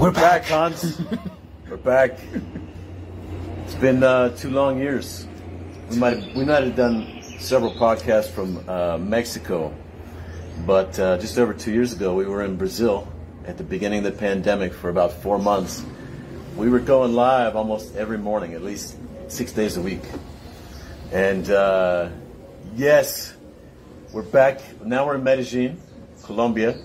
We're 0.00 0.12
back. 0.12 0.44
Hans. 0.44 0.98
We're 1.68 1.76
back. 1.76 2.12
It's 3.66 3.74
been 3.74 4.02
uh, 4.02 4.30
two 4.34 4.48
long 4.48 4.78
years. 4.78 5.26
We 5.90 5.98
might 5.98 6.34
we 6.34 6.42
might 6.46 6.62
have 6.62 6.74
done 6.74 7.22
several 7.38 7.74
podcasts 7.74 8.30
from 8.30 8.66
uh, 8.66 8.96
Mexico, 8.96 9.74
but 10.64 10.98
uh, 10.98 11.18
just 11.18 11.38
over 11.38 11.52
two 11.52 11.70
years 11.70 11.92
ago, 11.92 12.14
we 12.14 12.24
were 12.24 12.42
in 12.42 12.56
Brazil 12.56 13.12
at 13.44 13.58
the 13.58 13.62
beginning 13.62 13.98
of 13.98 14.04
the 14.04 14.18
pandemic 14.18 14.72
for 14.72 14.88
about 14.88 15.12
four 15.12 15.38
months. 15.38 15.84
We 16.56 16.70
were 16.70 16.80
going 16.80 17.12
live 17.12 17.54
almost 17.54 17.94
every 17.94 18.16
morning, 18.16 18.54
at 18.54 18.62
least 18.62 18.96
six 19.28 19.52
days 19.52 19.76
a 19.76 19.82
week. 19.82 20.04
And 21.12 21.50
uh, 21.50 22.08
yes, 22.74 23.34
we're 24.14 24.22
back. 24.22 24.62
Now 24.82 25.04
we're 25.04 25.16
in 25.16 25.24
Medellin, 25.24 25.78
Colombia. 26.24 26.80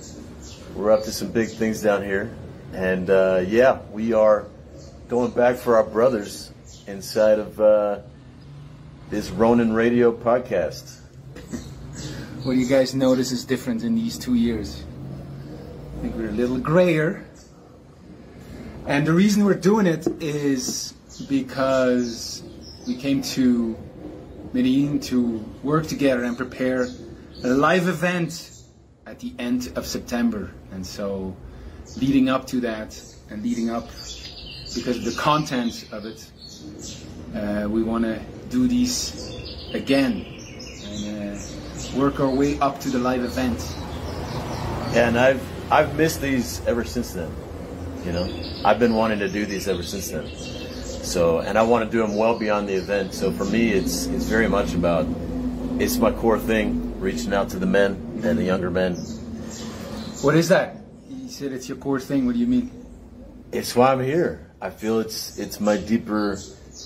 We're 0.76 0.92
up 0.92 1.06
to 1.06 1.14
some 1.14 1.32
big 1.32 1.48
things 1.48 1.82
down 1.82 2.04
here. 2.04 2.36
And 2.76 3.10
uh, 3.10 3.42
yeah, 3.48 3.80
we 3.94 4.12
are 4.12 4.48
going 5.08 5.32
back 5.32 5.56
for 5.56 5.78
our 5.78 5.86
brothers 5.86 6.52
inside 6.88 7.40
of 7.40 7.62
uh, 7.62 8.00
this 9.10 9.30
Ronin 9.30 9.72
Radio 9.72 10.12
podcast. 10.12 11.00
What 12.44 12.56
do 12.56 12.60
you 12.60 12.68
guys 12.68 12.94
notice 12.94 13.32
is 13.32 13.46
different 13.46 13.86
in 13.86 13.96
these 13.96 14.18
two 14.18 14.36
years? 14.36 14.84
I 15.98 16.02
think 16.02 16.16
we're 16.18 16.28
a 16.28 16.34
little 16.34 16.60
grayer. 16.60 17.26
And 18.86 19.08
the 19.08 19.14
reason 19.14 19.46
we're 19.46 19.54
doing 19.54 19.88
it 19.88 20.06
is 20.22 20.94
because 21.30 22.44
we 22.86 22.98
came 22.98 23.22
to 23.22 23.78
Medellin 24.52 25.00
to 25.00 25.46
work 25.64 25.88
together 25.88 26.26
and 26.26 26.36
prepare 26.36 26.90
a 27.42 27.48
live 27.48 27.88
event 27.88 28.52
at 29.06 29.20
the 29.20 29.34
end 29.40 29.72
of 29.78 29.88
September. 29.88 30.52
And 30.74 30.86
so, 30.86 31.38
leading 31.98 32.30
up 32.30 32.46
to 32.48 32.60
that 32.62 33.00
and 33.30 33.44
leading 33.44 33.70
up 33.70 33.88
because 34.76 34.98
of 34.98 35.06
the 35.06 35.16
content 35.18 35.88
of 35.92 36.06
it, 36.06 36.30
uh, 37.36 37.68
we 37.70 37.84
want 37.84 38.04
to 38.04 38.20
do 38.50 38.68
these 38.68 39.34
again 39.74 40.26
and 40.84 41.38
uh, 41.38 41.98
work 41.98 42.20
our 42.20 42.30
way 42.30 42.60
up 42.60 42.80
to 42.82 42.90
the 42.90 43.00
live 43.00 43.24
event. 43.24 43.60
And 44.96 45.18
I've 45.18 45.42
I've 45.72 45.96
missed 45.96 46.22
these 46.22 46.66
ever 46.68 46.84
since 46.84 47.14
then. 47.14 47.32
You 48.06 48.12
know, 48.12 48.52
I've 48.64 48.80
been 48.80 48.94
wanting 48.94 49.20
to 49.20 49.30
do 49.30 49.46
these 49.46 49.68
ever 49.68 49.84
since 49.84 50.10
then. 50.10 50.30
So, 51.06 51.40
and 51.40 51.58
I 51.58 51.64
want 51.64 51.86
to 51.86 51.92
do 51.92 52.02
them 52.02 52.16
well 52.16 52.38
beyond 52.38 52.70
the 52.70 52.76
event. 52.76 53.14
So 53.14 53.32
for 53.32 53.46
me, 53.46 53.72
it's 53.72 54.06
it's 54.08 54.26
very 54.26 54.48
much 54.48 54.74
about 54.74 55.08
it's 55.80 55.98
my 55.98 56.12
core 56.12 56.40
thing, 56.40 57.00
reaching 57.00 57.34
out 57.34 57.50
to 57.50 57.60
the 57.60 57.66
men 57.66 58.22
and 58.24 58.38
the 58.38 58.44
younger 58.44 58.70
men. 58.70 58.96
What 60.22 60.36
is 60.36 60.50
that? 60.50 60.85
Said 61.36 61.52
it's 61.52 61.68
your 61.68 61.78
core 61.78 62.00
thing. 62.00 62.26
What 62.26 62.32
do 62.36 62.40
you 62.40 62.48
mean? 62.48 62.72
It's 63.52 63.76
why 63.76 63.92
I'm 63.92 64.02
here. 64.02 64.50
I 64.62 64.70
feel 64.70 65.02
it's 65.02 65.38
it's 65.38 65.60
my 65.60 65.76
deeper 65.76 66.40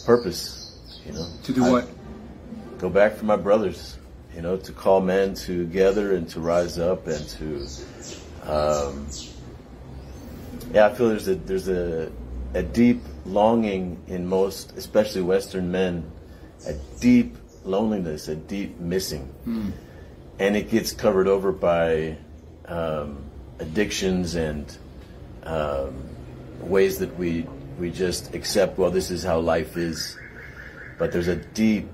purpose. 0.08 0.76
You 1.06 1.14
know, 1.14 1.28
To 1.44 1.54
do 1.54 1.66
I- 1.66 1.70
what? 1.70 1.88
Go 2.80 2.90
back 2.90 3.14
for 3.16 3.26
my 3.26 3.36
brothers. 3.36 4.00
You 4.36 4.42
know, 4.42 4.58
to 4.58 4.72
call 4.72 5.02
men 5.02 5.36
together 5.36 6.16
and 6.16 6.28
to 6.30 6.40
rise 6.40 6.80
up 6.80 7.06
and 7.06 7.30
to. 7.38 7.68
Um, 8.52 9.06
yeah, 10.74 10.88
I 10.88 10.96
feel 10.96 11.10
there's 11.10 11.28
a 11.28 11.36
there's 11.36 11.70
a 11.70 12.12
a 12.56 12.64
deep 12.64 13.04
longing 13.28 14.02
in 14.08 14.26
most, 14.26 14.76
especially 14.76 15.22
Western 15.22 15.72
men, 15.72 16.12
a 16.66 16.74
deep 17.00 17.38
loneliness, 17.66 18.28
a 18.28 18.36
deep 18.36 18.80
missing, 18.80 19.32
and 20.40 20.56
it 20.58 20.72
gets 20.72 20.92
covered 20.92 21.28
over 21.28 21.52
by 21.52 22.18
um, 22.66 23.29
addictions 23.60 24.36
and 24.36 24.78
um, 25.44 25.94
ways 26.62 27.00
that 27.00 27.16
we 27.18 27.46
we 27.78 27.92
just 27.92 28.34
accept. 28.36 28.78
Well, 28.78 28.92
this 28.92 29.12
is 29.12 29.24
how 29.24 29.40
life 29.40 29.78
is, 29.78 30.18
but 30.98 31.12
there's 31.12 31.28
a 31.30 31.38
deep 31.38 31.88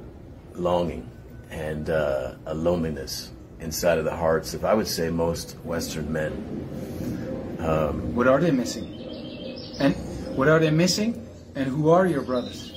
longing 0.54 1.10
and 1.52 1.90
uh, 1.90 2.36
a 2.46 2.54
loneliness 2.54 3.32
inside 3.60 3.98
of 3.98 4.06
the 4.06 4.16
hearts 4.16 4.54
of 4.54 4.66
I 4.66 4.74
would 4.74 4.88
say 4.88 5.10
most 5.10 5.58
Western 5.64 6.12
men. 6.12 6.32
What 8.16 8.28
are 8.28 8.40
they 8.40 8.52
missing? 8.52 8.86
And 9.80 9.94
what 10.38 10.48
are 10.48 10.58
they 10.58 10.72
missing? 10.72 11.28
And 11.56 11.68
who 11.68 11.90
are 11.90 12.08
your 12.08 12.22
brothers? 12.22 12.72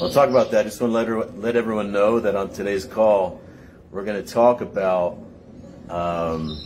I'll 0.00 0.10
talk 0.10 0.28
about 0.28 0.50
that. 0.50 0.64
Just 0.64 0.80
want 0.80 0.92
to 0.92 1.18
let, 1.18 1.38
let 1.38 1.56
everyone 1.56 1.92
know 1.92 2.18
that 2.18 2.34
on 2.34 2.52
today's 2.52 2.84
call, 2.84 3.40
we're 3.92 4.04
going 4.04 4.20
to 4.20 4.28
talk 4.28 4.60
about 4.60 5.18
um, 5.88 6.58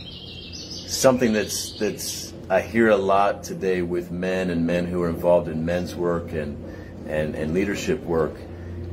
something 0.93 1.33
that's 1.33 1.71
that's 1.73 2.33
I 2.49 2.61
hear 2.61 2.89
a 2.89 2.97
lot 2.97 3.43
today 3.43 3.81
with 3.81 4.11
men 4.11 4.49
and 4.49 4.67
men 4.67 4.85
who 4.85 5.01
are 5.01 5.09
involved 5.09 5.47
in 5.47 5.65
men's 5.65 5.95
work 5.95 6.31
and 6.33 6.63
and, 7.07 7.35
and 7.35 7.53
leadership 7.53 8.01
work, 8.03 8.35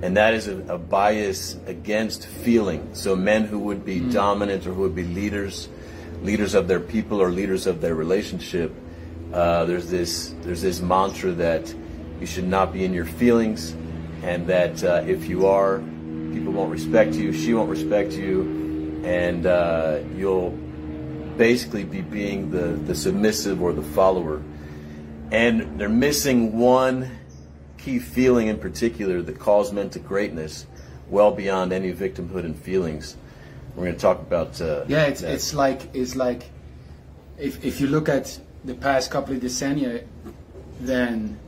and 0.03 0.17
that 0.17 0.35
is 0.35 0.49
a, 0.49 0.59
a 0.75 0.79
bias 0.79 1.57
against 1.67 2.27
feeling. 2.27 2.95
So 2.95 3.15
men 3.15 3.45
who 3.45 3.59
would 3.61 3.85
be 3.85 4.01
dominant 4.01 4.67
or 4.67 4.73
who 4.73 4.83
would 4.83 4.97
be 4.97 5.05
leaders, 5.05 5.69
leaders 6.23 6.55
of 6.55 6.67
their 6.67 6.81
people 6.81 7.23
or 7.23 7.31
leaders 7.31 7.67
of 7.67 7.81
their 7.81 7.95
relationship. 7.95 8.75
Uh, 9.33 9.65
there's 9.65 9.91
this 9.91 10.35
there's 10.43 10.63
this 10.63 10.81
mantra 10.81 11.33
that 11.33 11.73
you 12.19 12.27
should 12.27 12.49
not 12.49 12.73
be 12.73 12.85
in 12.85 12.93
your 12.93 13.05
feelings, 13.05 13.73
and 14.23 14.47
that 14.47 14.83
uh, 14.83 15.05
if 15.07 15.29
you 15.29 15.47
are, 15.47 15.79
people 16.33 16.53
won't 16.53 16.73
respect 16.73 17.15
you. 17.15 17.33
She 17.33 17.55
won't 17.55 17.71
respect 17.71 18.13
you, 18.13 19.03
and 19.05 19.47
uh, 19.47 20.01
you'll 20.17 20.59
basically 21.41 21.85
be 21.85 22.03
being 22.03 22.51
the 22.51 22.67
the 22.89 22.95
submissive 22.95 23.61
or 23.63 23.73
the 23.73 23.83
follower. 23.83 24.43
And 25.33 25.79
they're 25.81 25.89
missing 25.89 26.59
one 26.59 27.09
key 27.79 27.99
feeling 27.99 28.49
in 28.49 28.59
particular 28.59 29.23
that 29.23 29.39
calls 29.39 29.73
men 29.73 29.89
to 29.91 29.99
greatness, 29.99 30.67
well 31.09 31.31
beyond 31.31 31.73
any 31.73 31.93
victimhood 31.93 32.45
and 32.45 32.55
feelings. 32.57 33.17
We're 33.75 33.85
going 33.85 33.95
to 33.97 34.01
talk 34.01 34.19
about. 34.21 34.61
Uh, 34.61 34.85
Yeah, 34.89 35.05
it's 35.07 35.23
that. 35.23 35.33
it's 35.35 35.55
like 35.55 35.81
it's 35.95 36.15
like 36.15 36.43
if 37.39 37.65
if 37.65 37.81
you 37.81 37.87
look 37.87 38.09
at 38.09 38.39
the 38.65 38.75
past 38.75 39.11
couple 39.11 39.35
of 39.35 39.41
decennia, 39.41 40.05
then 40.81 41.39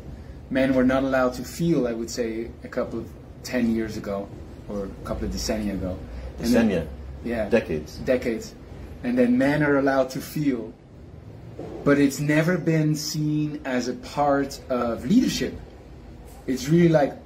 men 0.50 0.74
were 0.74 0.84
not 0.84 1.02
allowed 1.02 1.34
to 1.34 1.42
feel. 1.44 1.86
I 1.86 1.92
would 1.92 2.08
say 2.10 2.48
a 2.64 2.68
couple 2.68 3.00
of 3.00 3.06
ten 3.42 3.74
years 3.74 3.96
ago, 3.96 4.28
or 4.68 4.84
a 4.86 5.06
couple 5.06 5.26
of 5.28 5.34
decennia 5.34 5.74
ago. 5.74 5.98
And 6.38 6.46
then- 6.54 6.68
Decennia. 6.70 6.86
yeah, 7.24 7.48
decades. 7.50 7.96
decades, 8.06 8.54
and 9.02 9.18
then 9.18 9.38
men 9.38 9.62
are 9.62 9.78
allowed 9.78 10.10
to 10.10 10.20
feel, 10.20 10.72
but 11.84 11.98
it's 11.98 12.20
never 12.20 12.56
been 12.56 12.94
seen 12.94 13.60
as 13.64 13.88
a 13.88 13.94
part 13.94 14.60
of 14.68 15.04
leadership. 15.04 15.54
It's 16.46 16.68
really 16.68 16.88
like, 16.88 17.16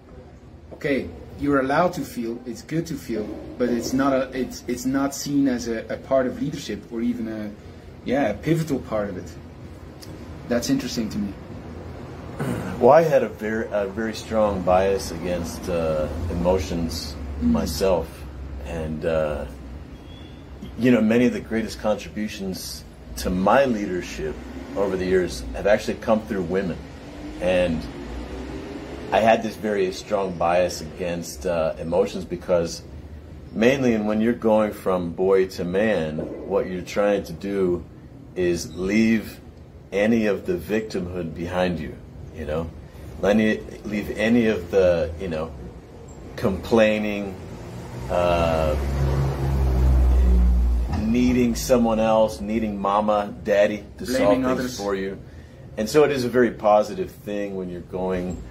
okay, 0.75 1.09
you're 1.39 1.61
allowed 1.61 1.93
to 1.95 2.03
feel. 2.03 2.41
It's 2.47 2.63
good 2.63 2.87
to 2.87 2.95
feel, 2.95 3.25
but 3.59 3.69
it's 3.69 3.93
not 3.93 4.13
a. 4.13 4.31
It's 4.39 4.65
it's 4.67 4.87
not 4.87 5.15
seen 5.15 5.49
as 5.49 5.69
a, 5.69 5.87
a 5.89 5.97
part 5.97 6.27
of 6.27 6.41
leadership 6.41 6.81
or 6.91 7.03
even 7.03 7.29
a, 7.29 7.51
yeah, 8.05 8.29
a 8.29 8.35
pivotal 8.35 8.79
part 8.81 9.11
of 9.11 9.17
it. 9.19 9.31
That's 10.49 10.71
interesting 10.71 11.11
to 11.11 11.19
me. 11.19 11.33
Well, 12.79 12.91
I 12.91 13.03
had 13.03 13.23
a 13.23 13.29
very, 13.29 13.67
a 13.73 13.87
very 13.87 14.15
strong 14.15 14.61
bias 14.63 15.11
against 15.11 15.69
uh, 15.69 16.09
emotions 16.31 17.17
myself, 17.41 18.07
and 18.67 19.05
uh, 19.05 19.47
you 20.79 20.91
know, 20.91 21.01
many 21.01 21.27
of 21.27 21.33
the 21.33 21.41
greatest 21.41 21.81
contributions 21.81 22.85
to 23.17 23.31
my 23.31 23.65
leadership 23.65 24.35
over 24.77 24.97
the 24.97 25.07
years 25.07 25.43
have 25.55 25.67
actually 25.67 25.95
come 25.95 26.21
through 26.27 26.43
women, 26.43 26.77
and 27.41 27.83
I 29.13 29.21
had 29.21 29.43
this 29.43 29.57
very 29.57 29.93
strong 29.93 30.37
bias 30.37 30.83
against 30.83 31.47
uh, 31.47 31.75
emotions 31.79 32.25
because 32.25 32.83
mainly, 33.53 33.95
and 33.95 34.07
when 34.07 34.21
you're 34.21 34.35
going 34.35 34.73
from 34.73 35.13
boy 35.13 35.47
to 35.47 35.65
man, 35.65 36.19
what 36.49 36.67
you're 36.67 36.83
trying 36.83 37.25
to 37.25 37.33
do 37.33 37.85
is 38.35 38.77
leave 38.77 39.41
any 39.93 40.27
of 40.27 40.45
the 40.45 40.55
victimhood 40.55 41.35
behind 41.35 41.79
you. 41.81 41.97
You 42.35 42.45
know, 42.45 42.71
any, 43.25 43.61
leave 43.85 44.11
any 44.19 44.49
of 44.49 44.71
the 44.71 45.11
you 45.19 45.29
know 45.29 45.51
complaining, 46.37 47.35
uh, 48.11 48.77
needing 51.07 51.55
someone 51.55 52.01
else, 52.01 52.41
needing 52.41 52.81
mama, 52.81 53.35
daddy 53.45 53.85
to 53.99 54.07
solve 54.07 54.35
things 54.35 54.47
others. 54.47 54.77
for 54.77 54.95
you, 54.95 55.19
and 55.77 55.89
so 55.89 56.05
it 56.05 56.11
is 56.11 56.25
a 56.25 56.29
very 56.29 56.51
positive 56.51 57.11
thing 57.11 57.57
when 57.57 57.69
you're 57.69 57.81
going. 57.81 58.43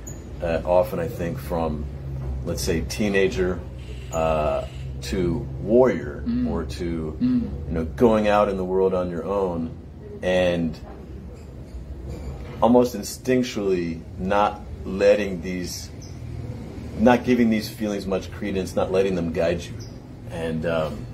Uh, 0.42 0.62
often, 0.66 1.00
I 1.00 1.07
think 1.07 1.40
from 1.40 1.86
let's 2.46 2.62
say 2.62 2.81
teenager 2.81 3.60
uh, 4.13 4.66
to 5.02 5.40
warrior 5.62 6.24
or 6.48 6.63
to 6.63 7.18
you 7.19 7.52
know 7.74 7.86
going 7.86 8.28
out 8.28 8.50
in 8.50 8.58
the 8.58 8.63
world 8.63 8.94
on 8.94 9.10
your 9.10 9.24
own 9.25 9.75
and 10.22 10.78
almost 12.62 12.96
instinctually 12.96 14.01
not 14.18 14.62
letting 14.86 15.42
these 15.42 15.90
not 16.98 17.24
giving 17.24 17.50
these 17.50 17.69
feelings 17.69 18.06
much 18.06 18.31
credence 18.31 18.75
not 18.75 18.92
letting 18.92 19.16
them 19.16 19.34
guide 19.34 19.62
you 19.62 19.74
and 20.31 20.66
um, 20.66 21.06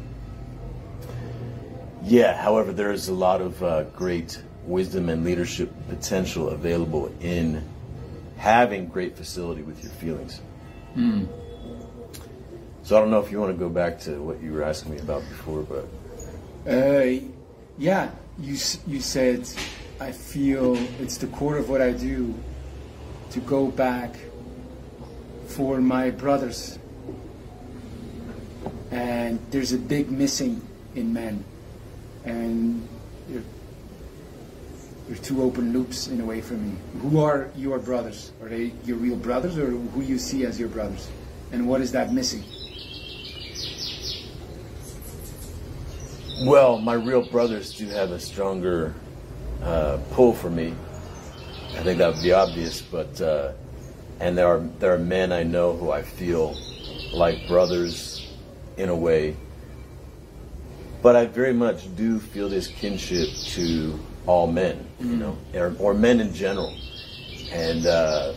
yeah 2.03 2.36
however 2.42 2.74
there 2.74 2.92
is 2.92 3.07
a 3.07 3.13
lot 3.13 3.42
of 3.42 3.62
uh, 3.63 3.83
great 3.83 4.42
wisdom 4.65 5.09
and 5.09 5.24
leadership 5.24 5.71
potential 5.89 6.50
available 6.50 7.12
in 7.21 7.63
having 8.38 8.88
great 8.88 9.15
facility 9.15 9.62
with 9.62 9.83
your 9.83 9.92
feelings. 9.94 10.42
Mm. 10.95 11.27
So 12.83 12.98
I 12.98 13.00
don't 13.00 13.12
know 13.12 13.19
if 13.19 13.31
you 13.31 13.39
want 13.39 13.51
to 13.51 13.57
go 13.57 13.69
back 13.69 14.00
to 14.01 14.19
what 14.21 14.42
you 14.42 14.51
were 14.51 14.63
asking 14.63 14.94
me 14.94 15.00
about 15.00 15.21
before, 15.30 15.62
but 15.62 15.88
uh, 16.68 17.21
yeah, 17.77 18.09
you 18.39 18.57
you 18.88 19.00
said 19.00 19.48
I 20.00 20.12
feel 20.12 20.75
it's 21.00 21.18
the 21.18 21.27
core 21.27 21.57
of 21.57 21.69
what 21.69 21.81
I 21.81 21.92
do 21.92 22.33
to 23.31 23.39
go 23.42 23.68
back 23.68 24.15
for 25.45 25.80
my 25.80 26.09
brothers, 26.09 26.80
and 28.89 29.39
there's 29.51 29.74
a 29.74 29.77
big 29.77 30.12
missing 30.12 30.62
in 30.95 31.13
men, 31.13 31.45
and 32.26 32.88
there 33.28 33.42
are 35.12 35.16
two 35.16 35.42
open 35.44 35.74
loops 35.74 36.08
in 36.08 36.22
a 36.22 36.26
way 36.26 36.42
for 36.42 36.54
me. 36.54 36.76
Who 37.02 37.20
are 37.20 37.50
your 37.56 37.80
brothers? 37.80 38.32
Are 38.42 38.50
they 38.50 38.74
your 38.86 38.98
real 38.98 39.16
brothers, 39.16 39.58
or 39.58 39.68
who 39.68 40.02
you 40.02 40.18
see 40.18 40.46
as 40.46 40.60
your 40.60 40.70
brothers? 40.70 41.10
And 41.52 41.68
what 41.68 41.82
is 41.82 41.92
that 41.92 42.14
missing? 42.14 42.44
Well, 46.44 46.80
my 46.80 46.94
real 46.94 47.30
brothers 47.30 47.78
do 47.78 47.88
have 47.90 48.12
a 48.12 48.20
stronger 48.20 48.96
uh, 49.62 50.00
pull 50.12 50.34
for 50.34 50.50
me. 50.50 50.74
I 51.74 51.84
think 51.84 52.00
that 52.00 52.14
would 52.14 52.24
be 52.24 52.34
obvious, 52.34 52.82
but 52.82 53.22
uh, 53.22 53.52
and 54.20 54.38
there 54.38 54.48
are 54.48 54.60
there 54.80 54.94
are 54.94 55.00
men 55.00 55.32
I 55.32 55.44
know 55.44 55.76
who 55.76 55.92
I 55.92 56.02
feel 56.02 56.58
like 57.14 57.48
brothers 57.48 58.28
in 58.78 58.90
a 58.90 58.96
way. 58.96 59.36
But 61.01 61.15
I 61.15 61.25
very 61.25 61.53
much 61.53 61.95
do 61.95 62.19
feel 62.19 62.50
this 62.50 62.68
kinship 62.68 63.30
to 63.53 64.00
all 64.27 64.48
men, 64.48 64.86
you 65.00 65.07
mm. 65.07 65.18
know, 65.18 65.38
or, 65.56 65.75
or, 65.80 65.94
men 65.95 66.19
in 66.19 66.33
general, 66.33 66.77
and 67.51 67.86
uh, 67.88 68.33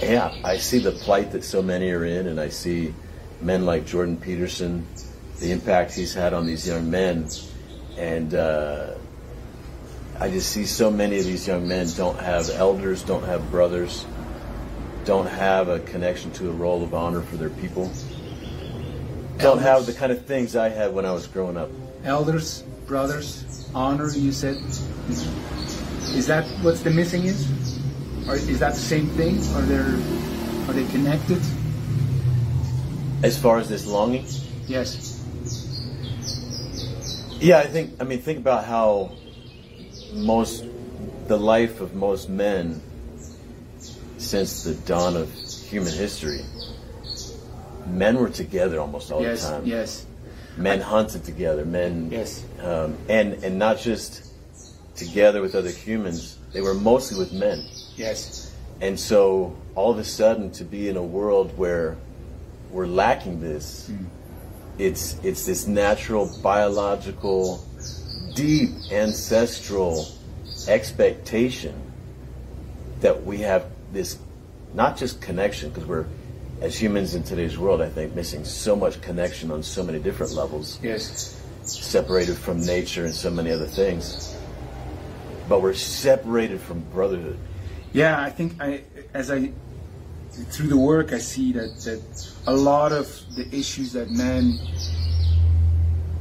yeah, 0.00 0.32
I 0.44 0.58
see 0.58 0.78
the 0.78 0.92
plight 0.92 1.32
that 1.32 1.42
so 1.42 1.60
many 1.60 1.90
are 1.90 2.04
in, 2.04 2.28
and 2.28 2.40
I 2.40 2.50
see 2.50 2.94
men 3.40 3.66
like 3.66 3.84
Jordan 3.84 4.16
Peterson 4.16 4.86
the 5.40 5.50
impact 5.50 5.94
he's 5.94 6.14
had 6.14 6.32
on 6.32 6.46
these 6.46 6.66
young 6.66 6.90
men. 6.90 7.28
And 7.96 8.34
uh, 8.34 8.94
I 10.18 10.30
just 10.30 10.50
see 10.50 10.64
so 10.64 10.90
many 10.90 11.18
of 11.18 11.24
these 11.24 11.46
young 11.46 11.66
men 11.66 11.88
don't 11.96 12.18
have 12.18 12.50
elders, 12.50 13.02
don't 13.02 13.24
have 13.24 13.50
brothers, 13.50 14.06
don't 15.04 15.26
have 15.26 15.68
a 15.68 15.80
connection 15.80 16.30
to 16.32 16.48
a 16.48 16.52
role 16.52 16.82
of 16.82 16.94
honor 16.94 17.20
for 17.20 17.36
their 17.36 17.50
people, 17.50 17.90
don't 19.38 19.58
have 19.58 19.86
the 19.86 19.92
kind 19.92 20.12
of 20.12 20.24
things 20.24 20.56
I 20.56 20.68
had 20.68 20.94
when 20.94 21.04
I 21.04 21.12
was 21.12 21.26
growing 21.26 21.56
up. 21.56 21.70
Elders, 22.04 22.62
brothers, 22.86 23.68
honor, 23.74 24.10
you 24.12 24.32
said. 24.32 24.56
Is 26.16 26.26
that 26.26 26.44
what's 26.62 26.82
the 26.82 26.90
missing 26.90 27.24
is? 27.24 27.50
Or 28.28 28.36
is 28.36 28.58
that 28.60 28.74
the 28.74 28.80
same 28.80 29.06
thing? 29.08 29.38
Are 29.54 29.62
there 29.62 29.86
are 30.68 30.72
they 30.72 30.86
connected? 30.86 31.40
As 33.22 33.38
far 33.38 33.58
as 33.58 33.68
this 33.68 33.86
longing? 33.86 34.26
Yes. 34.66 35.20
Yeah, 37.40 37.58
I 37.58 37.66
think. 37.66 38.00
I 38.00 38.04
mean, 38.04 38.20
think 38.20 38.38
about 38.38 38.64
how 38.64 39.12
most 40.12 40.64
the 41.26 41.38
life 41.38 41.80
of 41.80 41.94
most 41.94 42.28
men 42.28 42.80
since 44.18 44.64
the 44.64 44.74
dawn 44.86 45.16
of 45.16 45.30
human 45.32 45.92
history, 45.92 46.40
men 47.86 48.16
were 48.16 48.30
together 48.30 48.80
almost 48.80 49.10
all 49.12 49.22
yes, 49.22 49.44
the 49.44 49.56
time. 49.56 49.66
Yes. 49.66 50.06
Men 50.56 50.80
hunted 50.80 51.24
together. 51.24 51.64
Men. 51.64 52.10
Yes. 52.10 52.44
Um, 52.60 52.96
and 53.08 53.44
and 53.44 53.58
not 53.58 53.78
just 53.78 54.32
together 54.94 55.40
with 55.40 55.54
other 55.54 55.70
humans. 55.70 56.38
They 56.52 56.60
were 56.60 56.74
mostly 56.74 57.18
with 57.18 57.32
men. 57.32 57.64
Yes. 57.96 58.54
And 58.80 58.98
so 58.98 59.56
all 59.74 59.90
of 59.90 59.98
a 59.98 60.04
sudden, 60.04 60.50
to 60.52 60.64
be 60.64 60.88
in 60.88 60.96
a 60.96 61.02
world 61.02 61.56
where 61.58 61.96
we're 62.70 62.86
lacking 62.86 63.40
this. 63.40 63.90
Mm 63.90 64.06
it's 64.78 65.16
it's 65.22 65.46
this 65.46 65.66
natural 65.66 66.30
biological 66.42 67.64
deep 68.34 68.70
ancestral 68.90 70.08
expectation 70.66 71.74
that 73.00 73.24
we 73.24 73.38
have 73.38 73.66
this 73.92 74.18
not 74.72 74.96
just 74.96 75.20
connection 75.20 75.68
because 75.68 75.84
we're 75.84 76.06
as 76.64 76.80
humans 76.80 77.14
in 77.14 77.22
today's 77.22 77.58
world 77.58 77.80
i 77.80 77.88
think 77.88 78.14
missing 78.14 78.44
so 78.44 78.74
much 78.74 79.00
connection 79.00 79.50
on 79.50 79.62
so 79.62 79.82
many 79.84 79.98
different 79.98 80.32
levels. 80.32 80.78
Yes. 80.82 81.40
Separated 81.62 82.36
from 82.36 82.60
nature 82.64 83.04
and 83.04 83.14
so 83.14 83.30
many 83.30 83.50
other 83.50 83.66
things. 83.66 84.36
But 85.48 85.62
we're 85.62 85.74
separated 85.74 86.60
from 86.60 86.80
brotherhood. 86.92 87.38
Yeah 87.92 88.20
i 88.20 88.30
think 88.30 88.60
i 88.60 88.82
as 89.12 89.30
i 89.30 89.52
through 90.34 90.66
the 90.66 90.76
work, 90.76 91.12
I 91.12 91.18
see 91.18 91.52
that, 91.52 91.76
that 91.84 92.02
a 92.46 92.54
lot 92.54 92.92
of 92.92 93.06
the 93.36 93.46
issues 93.56 93.92
that 93.92 94.10
men 94.10 94.58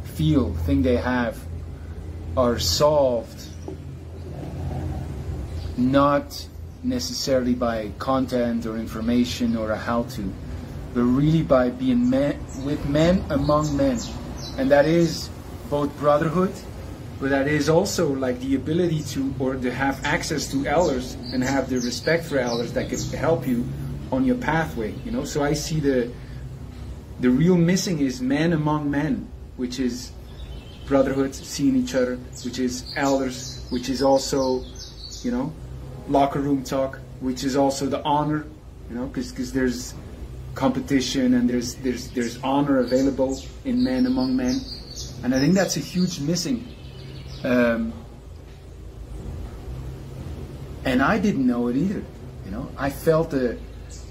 feel, 0.04 0.54
think 0.54 0.84
they 0.84 0.98
have, 0.98 1.40
are 2.38 2.60
solved 2.60 3.50
not 5.78 6.48
necessarily 6.84 7.54
by 7.54 7.92
content 7.98 8.66
or 8.66 8.78
information 8.78 9.56
or 9.56 9.72
a 9.72 9.78
how-to, 9.78 10.34
but 10.94 11.04
really 11.04 11.42
by 11.42 11.70
being 11.70 12.10
men, 12.10 12.40
with 12.64 12.88
men 12.88 13.24
among 13.30 13.76
men, 13.76 14.00
and 14.58 14.70
that 14.70 14.86
is 14.86 15.30
both 15.70 15.96
brotherhood, 15.98 16.54
but 17.20 17.30
that 17.30 17.48
is 17.48 17.70
also 17.70 18.14
like 18.14 18.40
the 18.42 18.56
ability 18.56 19.02
to 19.02 19.34
or 19.40 19.56
to 19.56 19.72
have 19.72 20.04
access 20.04 20.52
to 20.52 20.68
elders 20.68 21.16
and 21.32 21.44
have 21.44 21.70
the 21.70 21.80
respect 21.80 22.26
for 22.26 22.38
elders 22.38 22.74
that 22.74 22.90
can 22.90 23.00
help 23.18 23.48
you 23.48 23.66
on 24.12 24.26
your 24.26 24.36
pathway. 24.36 24.94
You 25.06 25.12
know, 25.12 25.24
so 25.24 25.44
I 25.44 25.54
see 25.54 25.80
the 25.80 26.12
the 27.20 27.30
real 27.30 27.56
missing 27.56 28.00
is 28.00 28.22
men 28.22 28.52
among 28.54 28.92
men, 28.92 29.30
which 29.56 29.80
is 29.80 30.12
brotherhood, 30.86 31.34
seeing 31.34 31.76
each 31.76 31.96
other, 31.96 32.18
which 32.44 32.60
is 32.60 32.84
elders, 32.96 33.66
which 33.70 33.88
is 33.90 34.02
also, 34.02 34.64
you 35.24 35.32
know, 35.32 35.54
locker 36.08 36.40
room 36.40 36.64
talk, 36.64 37.00
which 37.20 37.44
is 37.44 37.56
also 37.56 37.86
the 37.86 38.04
honor, 38.04 38.46
you 38.90 38.96
know, 38.96 39.08
because 39.08 39.54
there's 39.54 39.94
competition 40.56 41.34
and 41.34 41.50
there's 41.50 41.76
there's 41.76 42.10
there's 42.12 42.42
honor 42.44 42.80
available 42.80 43.42
in 43.66 43.84
men 43.84 44.06
among 44.06 44.36
men, 44.36 44.60
and 45.24 45.34
I 45.34 45.40
think 45.40 45.54
that's 45.54 45.78
a 45.78 45.82
huge 45.82 46.20
missing. 46.20 46.68
Um, 47.44 47.94
and 50.86 51.02
I 51.02 51.18
didn't 51.18 51.48
know 51.48 51.68
it 51.68 51.78
either. 51.78 52.04
You 52.46 52.52
know, 52.52 52.70
I 52.78 52.90
felt 52.90 53.34
a 53.34 53.58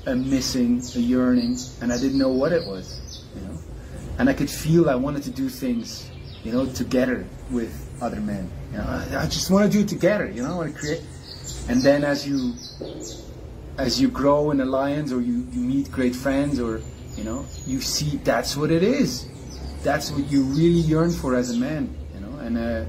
a 0.06 0.16
missing, 0.16 0.82
a 0.96 0.99
yearning, 0.99 1.56
and 1.80 1.92
I 1.92 1.99
didn't 1.99 2.18
know 2.18 2.30
what 2.30 2.52
it 2.52 2.66
was, 2.66 3.25
you 3.34 3.42
know. 3.42 3.58
And 4.18 4.28
I 4.28 4.32
could 4.32 4.50
feel 4.50 4.90
I 4.90 4.94
wanted 4.94 5.22
to 5.25 5.30
do 5.30 5.49
things, 5.49 6.11
you 6.42 6.52
know, 6.52 6.66
together 6.66 7.25
with 7.50 7.72
other 8.00 8.20
men. 8.20 8.50
You 8.72 8.78
know, 8.78 8.84
I, 8.84 9.22
I 9.22 9.26
just 9.26 9.50
want 9.50 9.70
to 9.70 9.78
do 9.78 9.84
it 9.84 9.88
together, 9.88 10.28
you 10.28 10.42
know, 10.42 10.52
I 10.52 10.56
want 10.56 10.75
to 10.75 10.78
create. 10.78 11.02
And 11.68 11.80
then 11.82 12.04
as 12.04 12.26
you 12.26 12.54
as 13.78 14.00
you 14.00 14.08
grow 14.08 14.50
in 14.50 14.61
alliance 14.61 15.12
or 15.12 15.20
you, 15.20 15.46
you 15.50 15.61
meet 15.61 15.90
great 15.90 16.14
friends 16.14 16.61
or 16.61 16.80
you 17.16 17.25
know, 17.25 17.44
you 17.66 17.80
see 17.80 18.16
that's 18.18 18.56
what 18.56 18.70
it 18.70 18.82
is. 18.82 19.26
That's 19.82 20.11
what 20.11 20.30
you 20.30 20.44
really 20.44 20.80
yearn 20.80 21.11
for 21.11 21.34
as 21.34 21.50
a 21.50 21.58
man, 21.58 21.94
you 22.14 22.20
know, 22.20 22.38
and 22.38 22.56
uh, 22.56 22.84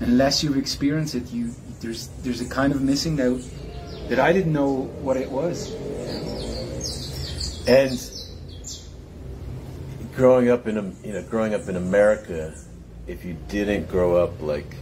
unless 0.00 0.42
you've 0.42 0.56
experienced 0.56 1.14
it, 1.14 1.30
you 1.30 1.52
there's 1.80 2.08
there's 2.22 2.40
a 2.40 2.48
kind 2.48 2.72
of 2.72 2.82
missing 2.82 3.16
that 3.16 3.42
that 4.08 4.18
I 4.18 4.32
didn't 4.32 4.52
know 4.52 4.90
what 5.02 5.16
it 5.16 5.30
was. 5.30 5.72
And 7.68 7.98
growing 10.14 10.50
up 10.50 10.66
in 10.66 10.96
you 11.04 11.12
know 11.12 11.22
growing 11.22 11.54
up 11.54 11.68
in 11.68 11.76
America, 11.76 12.54
if 13.06 13.24
you 13.24 13.36
didn't 13.48 13.88
grow 13.88 14.16
up 14.16 14.40
like 14.40 14.74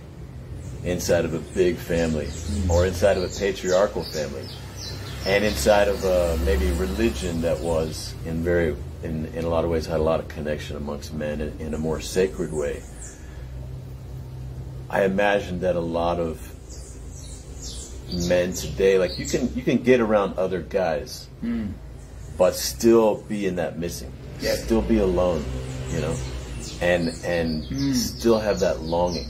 inside 0.85 1.25
of 1.25 1.35
a 1.35 1.39
big 1.55 1.77
family 1.77 2.29
or 2.69 2.87
inside 2.87 3.17
of 3.17 3.25
a 3.25 3.39
patriarchal 3.39 4.05
family, 4.05 4.47
and 5.27 5.45
inside 5.45 5.89
of 5.89 6.03
a 6.05 6.39
maybe 6.45 6.71
religion 6.73 7.41
that 7.43 7.59
was 7.61 8.15
in 8.25 8.43
very 8.43 8.77
in, 9.03 9.27
in 9.27 9.45
a 9.45 9.49
lot 9.49 9.65
of 9.65 9.71
ways 9.71 9.87
had 9.87 10.01
a 10.01 10.03
lot 10.03 10.21
of 10.21 10.29
connection 10.29 10.77
amongst 10.77 11.13
men 11.15 11.41
in, 11.41 11.59
in 11.61 11.75
a 11.75 11.79
more 11.79 12.01
sacred 12.01 12.53
way. 12.53 12.83
I 14.89 15.05
imagine 15.05 15.61
that 15.61 15.77
a 15.77 15.81
lot 15.81 16.19
of 16.19 16.41
men 18.29 18.53
today, 18.53 18.99
like 18.99 19.19
you 19.19 19.27
can 19.27 19.55
you 19.55 19.63
can 19.63 19.79
get 19.79 20.01
around 20.01 20.39
other 20.39 20.61
guys. 20.61 21.29
Mm 21.43 21.73
but 22.41 22.57
still 22.57 23.23
be 23.29 23.47
in 23.47 23.57
that 23.57 23.79
missing. 23.79 24.11
Yeah. 24.41 24.55
Still 24.55 24.81
be 24.81 24.97
alone, 24.97 25.45
you 25.91 26.01
know, 26.01 26.17
and 26.81 27.09
and 27.23 27.65
mm. 27.65 27.95
still 27.95 28.39
have 28.39 28.61
that 28.61 28.81
longing. 28.81 29.29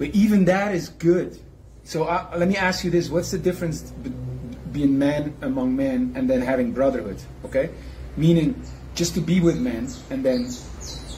But 0.00 0.08
even 0.08 0.46
that 0.46 0.74
is 0.74 0.88
good. 0.88 1.38
So 1.84 2.04
let 2.34 2.48
me 2.48 2.56
ask 2.56 2.84
you 2.84 2.90
this: 2.90 3.10
What's 3.10 3.30
the 3.30 3.38
difference 3.38 3.82
be- 3.82 4.10
being 4.72 4.98
man 4.98 5.36
among 5.42 5.76
men 5.76 6.14
and 6.16 6.28
then 6.28 6.40
having 6.40 6.72
brotherhood? 6.72 7.20
Okay, 7.44 7.68
meaning 8.16 8.60
just 8.94 9.14
to 9.14 9.20
be 9.20 9.40
with 9.40 9.58
men 9.58 9.88
and 10.10 10.24
then 10.24 10.46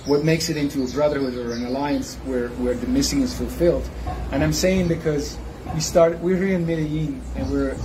what 0.07 0.25
makes 0.25 0.49
it 0.51 0.57
into 0.57 0.83
a 0.83 0.89
brotherhood 0.89 1.35
or 1.35 1.53
an 1.53 1.65
alliance 1.65 2.17
where, 2.25 2.49
where 2.49 2.75
the 2.75 2.89
missing 2.89 3.23
is 3.23 3.37
fulfilled. 3.37 3.89
And 4.33 4.43
I'm 4.43 4.53
saying 4.53 4.89
because 4.89 5.39
we 5.75 5.81
started, 5.81 6.21
we're 6.21 6.37
here 6.37 6.57
in 6.57 6.67
Medellin 6.67 7.23
and 7.37 7.51
we're 7.51 7.77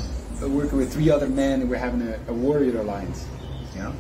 working 0.42 0.80
with 0.80 0.92
three 0.92 1.12
other 1.12 1.30
men 1.30 1.62
and 1.62 1.70
we're 1.70 1.78
having 1.78 2.02
a, 2.02 2.20
a 2.28 2.34
warrior 2.34 2.82
alliance, 2.82 3.26
know? 3.76 3.94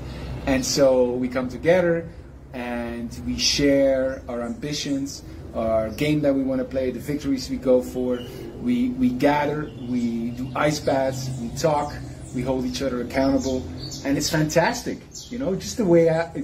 And 0.47 0.65
so 0.65 1.11
we 1.11 1.27
come 1.27 1.47
together 1.47 2.09
and 2.53 3.15
we 3.25 3.37
share 3.37 4.23
our 4.27 4.41
ambitions, 4.41 5.23
our 5.57 5.89
game 5.89 6.21
that 6.21 6.33
we 6.33 6.43
want 6.43 6.59
to 6.59 6.65
play, 6.65 6.91
the 6.91 6.99
victories 6.99 7.49
we 7.49 7.57
go 7.57 7.81
for. 7.81 8.19
We, 8.61 8.89
we 8.89 9.09
gather, 9.09 9.71
we 9.87 10.31
do 10.31 10.51
ice 10.55 10.79
baths, 10.79 11.29
we 11.41 11.49
talk, 11.57 11.93
we 12.35 12.41
hold 12.41 12.65
each 12.65 12.81
other 12.81 13.01
accountable, 13.01 13.65
and 14.05 14.17
it's 14.17 14.29
fantastic. 14.29 14.99
You 15.29 15.39
know, 15.39 15.55
just 15.55 15.77
the 15.77 15.85
way 15.85 16.09
I, 16.09 16.43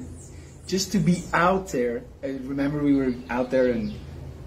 just 0.68 0.92
to 0.94 1.00
be 1.00 1.24
out 1.34 1.70
there. 1.70 2.04
I 2.24 2.28
remember 2.44 2.82
we 2.82 2.96
were 2.96 3.14
out 3.30 3.52
there 3.52 3.68
and, 3.72 3.94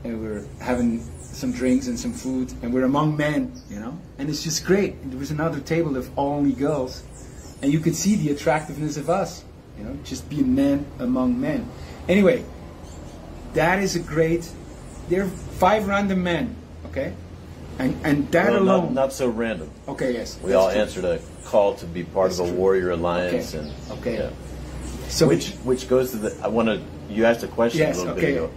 and 0.05 0.21
we 0.21 0.29
were 0.29 0.45
having 0.61 1.01
some 1.21 1.53
drinks 1.53 1.87
and 1.87 1.99
some 1.99 2.13
food, 2.13 2.53
and 2.63 2.73
we're 2.73 2.85
among 2.85 3.17
men, 3.17 3.53
you 3.69 3.79
know, 3.79 3.99
and 4.19 4.29
it's 4.31 4.43
just 4.43 4.65
great. 4.65 5.11
There 5.11 5.19
was 5.19 5.31
another 5.31 5.61
table 5.61 5.97
of 5.97 6.11
only 6.19 6.53
girls, 6.53 7.05
and 7.63 7.73
you 7.73 7.81
could 7.81 7.95
see 7.95 8.17
the 8.17 8.31
attractiveness 8.31 8.97
of 8.97 9.11
us, 9.11 9.45
you 9.77 9.85
know, 9.85 9.97
just 10.03 10.29
being 10.31 10.55
men 10.55 10.87
among 10.99 11.39
men. 11.39 11.69
Anyway, 12.09 12.45
that 13.57 13.81
is 13.83 13.97
a 13.97 14.01
great. 14.01 14.49
They're 15.09 15.27
five 15.59 15.87
random 15.89 16.23
men, 16.23 16.55
okay, 16.87 17.13
and 17.79 17.97
and 18.05 18.31
that 18.33 18.51
Well, 18.53 18.63
alone. 18.63 18.85
not, 18.87 18.93
not 18.95 19.13
so 19.13 19.29
random. 19.29 19.71
okay, 19.89 20.13
yes. 20.15 20.39
We 20.43 20.53
all 20.55 20.71
true. 20.71 20.81
answered 20.81 21.05
a 21.05 21.19
call 21.45 21.75
to 21.77 21.87
be 21.87 22.03
part 22.05 22.31
That's 22.31 22.41
of 22.41 22.47
a 22.47 22.49
true. 22.51 22.59
warrior 22.59 22.91
alliance, 22.93 23.55
Okay. 23.55 23.65
and 23.65 23.99
Okay. 23.99 24.15
yeah. 24.19 24.31
So 25.09 25.27
which 25.29 25.51
which 25.65 25.89
goes 25.89 26.11
to 26.13 26.17
the. 26.19 26.37
I 26.43 26.49
want 26.49 26.69
to. 26.69 26.81
You 27.09 27.25
asked 27.27 27.43
a 27.45 27.49
question 27.49 27.81
Yes, 27.81 27.97
a 27.97 27.99
little 28.01 28.15
okay. 28.15 28.27
bit 28.33 28.37
ago, 28.37 28.51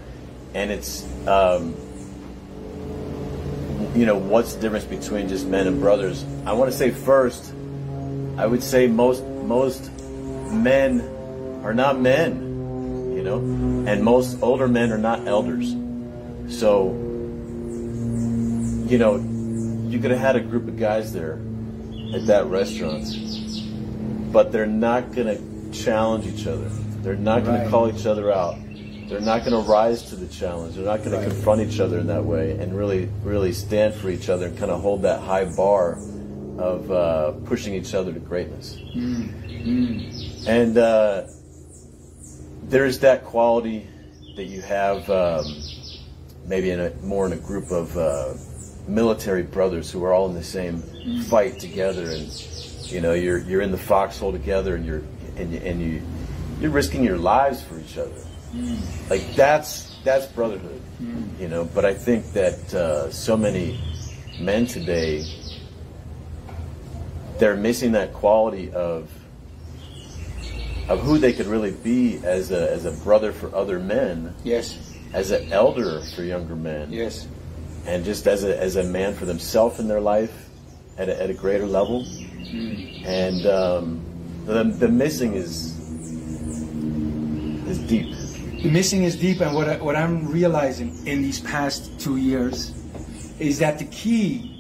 and 0.56 0.72
it's. 0.72 1.06
Um, 1.28 1.76
you 3.96 4.06
know 4.06 4.18
what's 4.18 4.54
the 4.54 4.62
difference 4.62 4.86
between 4.86 5.28
just 5.28 5.46
men 5.48 5.68
and 5.68 5.80
brothers? 5.80 6.24
I 6.46 6.54
want 6.54 6.72
to 6.72 6.78
say 6.78 6.92
first, 6.92 7.54
I 8.38 8.46
would 8.46 8.64
say 8.64 8.88
most 8.88 9.24
most 9.46 9.92
men 10.52 11.02
are 11.64 11.74
not 11.74 12.00
men, 12.00 12.49
you 13.20 13.26
know, 13.26 13.40
and 13.92 14.02
most 14.02 14.42
older 14.42 14.66
men 14.70 14.94
are 14.94 14.98
not 14.98 15.28
elders. 15.28 15.72
So, 16.48 16.92
you 18.88 18.98
know, 18.98 19.18
you 19.90 20.00
could 20.00 20.12
have 20.12 20.22
had 20.22 20.36
a 20.38 20.40
group 20.40 20.70
of 20.70 20.80
guys 20.80 21.12
there 21.12 21.34
at 22.16 22.28
that 22.28 22.46
restaurant, 22.46 23.04
but 24.32 24.54
they're 24.54 24.66
not 24.66 25.12
going 25.14 25.28
to 25.28 25.38
challenge 25.78 26.28
each 26.28 26.48
other. 26.48 26.70
They're 27.04 27.16
not 27.18 27.44
going 27.44 27.58
Right. 27.58 27.64
to 27.66 27.70
call 27.70 27.90
each 27.90 28.06
other 28.06 28.32
out. 28.32 28.56
They're 29.10 29.20
not 29.20 29.44
going 29.44 29.52
to 29.62 29.70
rise 29.70 30.04
to 30.12 30.16
the 30.16 30.28
challenge. 30.28 30.76
They're 30.76 30.86
not 30.86 31.04
going 31.04 31.12
Right. 31.12 31.26
to 31.26 31.30
confront 31.30 31.62
each 31.62 31.82
other 31.82 32.00
in 32.00 32.08
that 32.08 32.24
way 32.24 32.52
and 32.52 32.74
really, 32.74 33.10
really 33.26 33.52
stand 33.52 33.96
for 33.96 34.10
each 34.10 34.30
other 34.30 34.46
and 34.46 34.58
kind 34.58 34.72
of 34.72 34.82
hold 34.82 35.02
that 35.02 35.20
high 35.20 35.44
bar 35.44 35.98
of 36.58 36.90
uh, 36.90 37.32
pushing 37.44 37.74
each 37.74 37.94
other 37.94 38.14
to 38.14 38.20
greatness. 38.20 38.78
And 40.48 40.78
uh, 40.78 41.24
there's 42.70 43.00
that 43.00 43.26
quality 43.26 43.88
that 44.36 44.46
you 44.46 44.62
have 44.62 45.10
um, 45.10 45.46
maybe 46.46 46.70
in 46.70 46.80
a 46.80 46.92
more 47.04 47.26
in 47.26 47.34
a 47.34 47.38
group 47.38 47.72
of 47.72 47.96
uh, 47.98 48.34
military 48.88 49.44
brothers 49.44 49.92
who 49.92 50.04
are 50.04 50.14
all 50.14 50.28
in 50.30 50.36
the 50.36 50.44
same 50.44 50.82
fight 51.24 51.60
together, 51.60 52.10
and 52.10 52.32
you 52.84 53.02
know 53.02 53.14
you're 53.14 53.40
you're 53.40 53.62
in 53.62 53.72
the 53.72 53.78
foxhole 53.78 54.32
together, 54.32 54.76
and 54.76 54.86
you're 54.86 55.04
and 55.36 55.52
you, 55.52 55.60
and 55.60 55.82
you 55.82 56.02
you're 56.62 56.72
risking 56.72 57.04
your 57.04 57.18
lives 57.18 57.62
for 57.62 57.80
each 57.80 57.98
other. 57.98 58.12
Like 59.10 59.36
that's 59.36 59.98
that's 60.04 60.28
brotherhood, 60.28 60.82
you 61.40 61.48
know. 61.48 61.66
But 61.66 61.86
I 61.86 61.94
think 61.94 62.32
that 62.34 62.74
uh, 62.74 63.12
so 63.12 63.36
many 63.36 63.80
men 64.40 64.66
today 64.66 65.26
they're 67.40 67.56
missing 67.56 67.94
that 67.94 68.14
quality 68.14 68.72
of 68.74 69.10
of 70.90 71.00
who 71.02 71.20
they 71.20 71.32
could 71.32 71.46
really 71.46 71.72
be 71.72 72.20
as 72.24 72.52
a 72.52 72.72
as 72.72 72.86
a 72.86 72.92
brother 72.92 73.32
for 73.32 73.56
other 73.56 73.80
men, 73.80 74.34
yes, 74.44 74.78
as 75.14 75.32
an 75.32 75.54
elder 75.54 76.02
for 76.16 76.24
younger 76.24 76.56
men, 76.56 76.92
yes, 76.92 77.28
and 77.86 78.04
just 78.04 78.28
as 78.28 78.44
a 78.44 78.60
as 78.60 78.76
a 78.76 78.84
man 78.84 79.14
for 79.14 79.26
themselves 79.26 79.80
in 79.80 79.88
their 79.88 80.02
life 80.02 80.50
at 80.98 81.08
a, 81.08 81.22
at 81.22 81.30
a 81.30 81.34
greater 81.34 81.68
level. 81.68 82.06
And 83.06 83.46
um, 83.46 84.02
the 84.46 84.64
the 84.64 84.90
missing 84.90 85.36
is 85.36 85.78
is 87.68 87.80
deep. 87.88 88.16
the 88.64 88.72
missing 88.72 89.04
is 89.04 89.16
deep, 89.16 89.42
and 89.42 89.56
what 89.56 89.70
I, 89.70 89.78
what 89.78 89.96
I'm 89.96 90.28
realizing 90.28 91.06
in 91.06 91.22
these 91.22 91.40
past 91.40 92.00
two 92.00 92.18
years 92.18 92.74
is 93.40 93.60
that 93.60 93.78
the 93.78 93.86
key. 93.86 94.56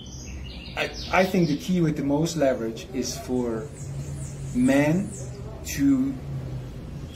I, 0.77 0.91
I 1.12 1.25
think 1.25 1.50
the 1.50 1.57
key 1.57 1.81
with 1.81 1.98
the 1.98 2.03
most 2.03 2.38
leverage 2.38 2.88
is 2.93 3.17
for 3.17 3.67
men 4.55 5.12
to 5.75 6.13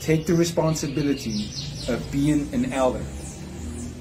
take 0.00 0.26
the 0.26 0.34
responsibility 0.34 1.50
of 1.88 2.06
being 2.12 2.52
an 2.52 2.72
elder. 2.72 3.04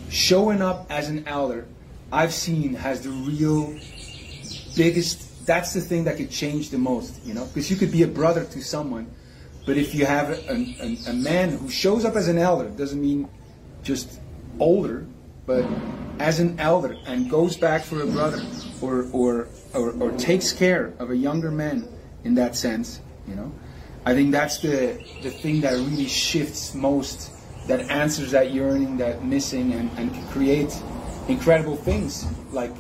Showing 0.10 0.62
up 0.62 0.86
as 0.90 1.10
an 1.10 1.28
elder, 1.28 1.66
I've 2.12 2.34
seen 2.34 2.76
has 2.76 3.02
the 3.02 3.10
real 3.10 3.78
biggest. 4.76 5.46
That's 5.46 5.74
the 5.74 5.82
thing 5.82 6.04
that 6.06 6.18
could 6.18 6.30
change 6.30 6.70
the 6.70 6.78
most, 6.78 7.26
you 7.26 7.34
know, 7.34 7.46
because 7.46 7.70
you 7.70 7.76
could 7.76 7.92
be 7.92 8.04
a 8.04 8.08
brother 8.08 8.46
to 8.46 8.62
someone, 8.62 9.12
but 9.66 9.78
if 9.78 9.96
you 9.96 10.06
have 10.06 10.30
a, 10.30 10.98
a, 11.08 11.14
man 11.14 11.58
who 11.58 11.70
shows 11.70 12.06
up 12.06 12.16
as 12.16 12.28
an 12.28 12.38
elder, 12.38 12.70
doesn't 12.70 13.02
mean 13.02 13.28
just 13.82 14.20
older, 14.60 15.06
but 15.46 15.66
as 16.20 16.40
an 16.40 16.60
elder 16.60 16.96
and 17.06 17.30
goes 17.30 17.58
back 17.58 17.84
for 17.84 18.02
a 18.02 18.08
brother, 18.08 18.42
or 18.82 19.08
or 19.12 19.48
or, 19.74 19.92
or 20.02 20.12
takes 20.12 20.52
care 20.52 20.94
of 21.00 21.10
a 21.10 21.16
younger 21.16 21.52
man 21.52 21.88
in 22.24 22.36
that 22.36 22.56
sense, 22.56 23.02
you 23.28 23.36
know, 23.36 23.52
I 24.06 24.14
think 24.14 24.32
that's 24.32 24.58
the 24.60 25.00
the 25.22 25.30
thing 25.30 25.62
that 25.62 25.74
really 25.74 26.08
shifts 26.08 26.74
most, 26.74 27.32
that 27.68 27.90
answers 27.90 28.32
that 28.32 28.52
yearning, 28.52 28.98
that 28.98 29.24
missing, 29.24 29.74
and, 29.74 29.90
and 29.98 30.14
can 30.14 30.28
create 30.28 30.76
incredible 31.30 31.78
things 31.78 32.26
like 32.52 32.74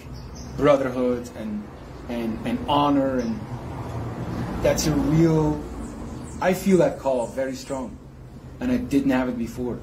brotherhood 0.57 1.29
and 1.37 1.63
and 2.09 2.37
and 2.45 2.59
honor, 2.67 3.19
and 3.19 3.39
that's 4.61 4.87
a 4.87 4.93
real. 4.93 5.63
I 6.41 6.53
feel 6.53 6.77
that 6.79 6.99
call 6.99 7.27
very 7.27 7.55
strong, 7.55 7.97
and 8.59 8.69
I 8.69 8.77
didn't 8.77 9.11
have 9.11 9.29
it 9.29 9.37
before. 9.37 9.79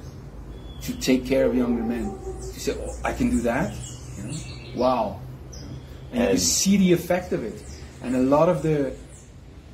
To 0.83 0.95
take 0.97 1.27
care 1.27 1.45
of 1.45 1.55
younger 1.55 1.83
men, 1.83 2.19
to 2.41 2.61
say, 2.61 2.73
oh, 2.73 2.97
I 3.05 3.13
can 3.13 3.29
do 3.29 3.43
that, 3.43 3.75
you 4.17 4.25
know, 4.25 4.35
wow, 4.77 5.21
and, 6.11 6.23
you 6.23 6.29
And- 6.31 6.41
see 6.41 6.79
the 6.79 6.93
effect 6.95 7.33
of 7.33 7.45
it, 7.45 7.63
and 8.03 8.17
a 8.17 8.23
lot 8.23 8.49
of 8.49 8.63
the 8.63 8.93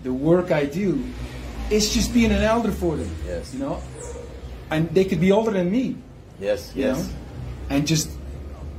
the 0.03 0.13
work 0.13 0.51
I 0.53 0.65
do 0.67 1.03
is 1.71 1.93
just 1.93 2.13
being 2.15 2.31
an 2.33 2.43
elder 2.43 2.71
for 2.73 2.97
them. 2.97 3.11
Yes. 3.27 3.53
You 3.53 3.61
know? 3.61 3.83
And 4.71 4.89
they 4.91 5.05
could 5.05 5.21
be 5.21 5.33
older 5.33 5.51
than 5.53 5.71
me. 5.71 5.97
Yes, 6.41 6.73
yes. 6.75 6.99
know? 7.09 7.15
And 7.71 7.87
just 7.87 8.11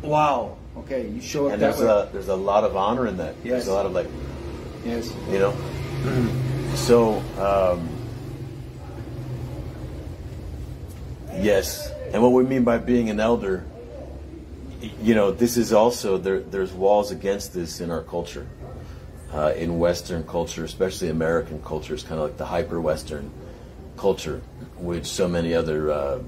wow. 0.02 0.58
Okay, 0.78 1.08
you 1.10 1.22
show 1.22 1.48
up 1.48 1.54
And 1.54 1.62
that 1.62 1.76
there's 1.76 1.82
way. 1.82 2.10
a 2.10 2.10
there's 2.14 2.28
a 2.28 2.36
lot 2.36 2.64
of 2.64 2.76
honor 2.76 3.08
in 3.08 3.18
that. 3.18 3.36
There's 3.44 3.66
Yes. 3.66 3.68
a 3.68 3.74
lot 3.74 3.86
of 3.86 3.94
like 3.94 4.08
yes. 4.86 5.12
you 5.32 5.40
know. 5.40 5.54
So 6.76 7.18
um, 7.40 7.90
yes, 11.42 11.92
and 12.14 12.22
what 12.22 12.32
we 12.34 12.44
mean 12.44 12.64
by 12.64 12.78
being 12.78 13.10
an 13.10 13.20
elder, 13.20 13.66
you 15.02 15.16
know, 15.16 15.32
this 15.32 15.58
is 15.58 15.74
also 15.74 16.18
there. 16.18 16.40
There's 16.40 16.72
walls 16.74 17.12
against 17.12 17.54
this 17.54 17.82
in 17.82 17.90
our 17.92 18.02
culture, 18.04 18.48
uh, 19.34 19.54
in 19.56 19.80
Western 19.80 20.24
culture, 20.24 20.64
especially 20.64 21.10
American 21.10 21.62
culture. 21.64 21.94
It's 21.94 22.04
kind 22.04 22.20
of 22.20 22.28
like 22.30 22.38
the 22.38 22.46
hyper 22.46 22.80
Western 22.80 23.32
culture, 23.98 24.42
which 24.78 25.06
so 25.06 25.28
many 25.28 25.54
other 25.54 25.92
uh, 25.92 26.20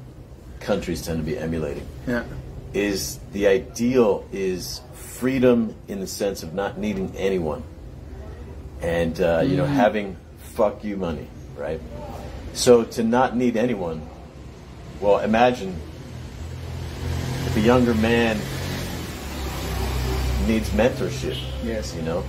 countries 0.60 1.02
tend 1.02 1.20
to 1.20 1.24
be 1.24 1.38
emulating 1.38 1.88
Yeah. 2.08 2.24
is 2.74 3.20
the 3.32 3.48
ideal 3.48 4.26
is 4.32 4.82
freedom 4.94 5.76
in 5.88 6.00
the 6.00 6.08
sense 6.08 6.44
of 6.44 6.54
not 6.54 6.78
needing 6.78 7.16
anyone 7.16 7.64
and 8.82 9.20
uh, 9.22 9.42
you 9.46 9.56
know 9.58 9.66
having 9.66 10.16
fuck 10.54 10.84
you 10.84 10.96
money 10.98 11.28
right 11.58 11.80
so 12.54 12.84
to 12.84 13.04
not 13.04 13.36
need 13.36 13.58
anyone 13.58 14.02
well 15.02 15.20
imagine 15.20 15.76
if 17.46 17.58
a 17.58 17.60
younger 17.62 17.94
man 17.96 18.38
needs 20.48 20.70
mentorship 20.72 21.38
Yes. 21.64 21.94
you 21.96 22.02
know 22.02 22.24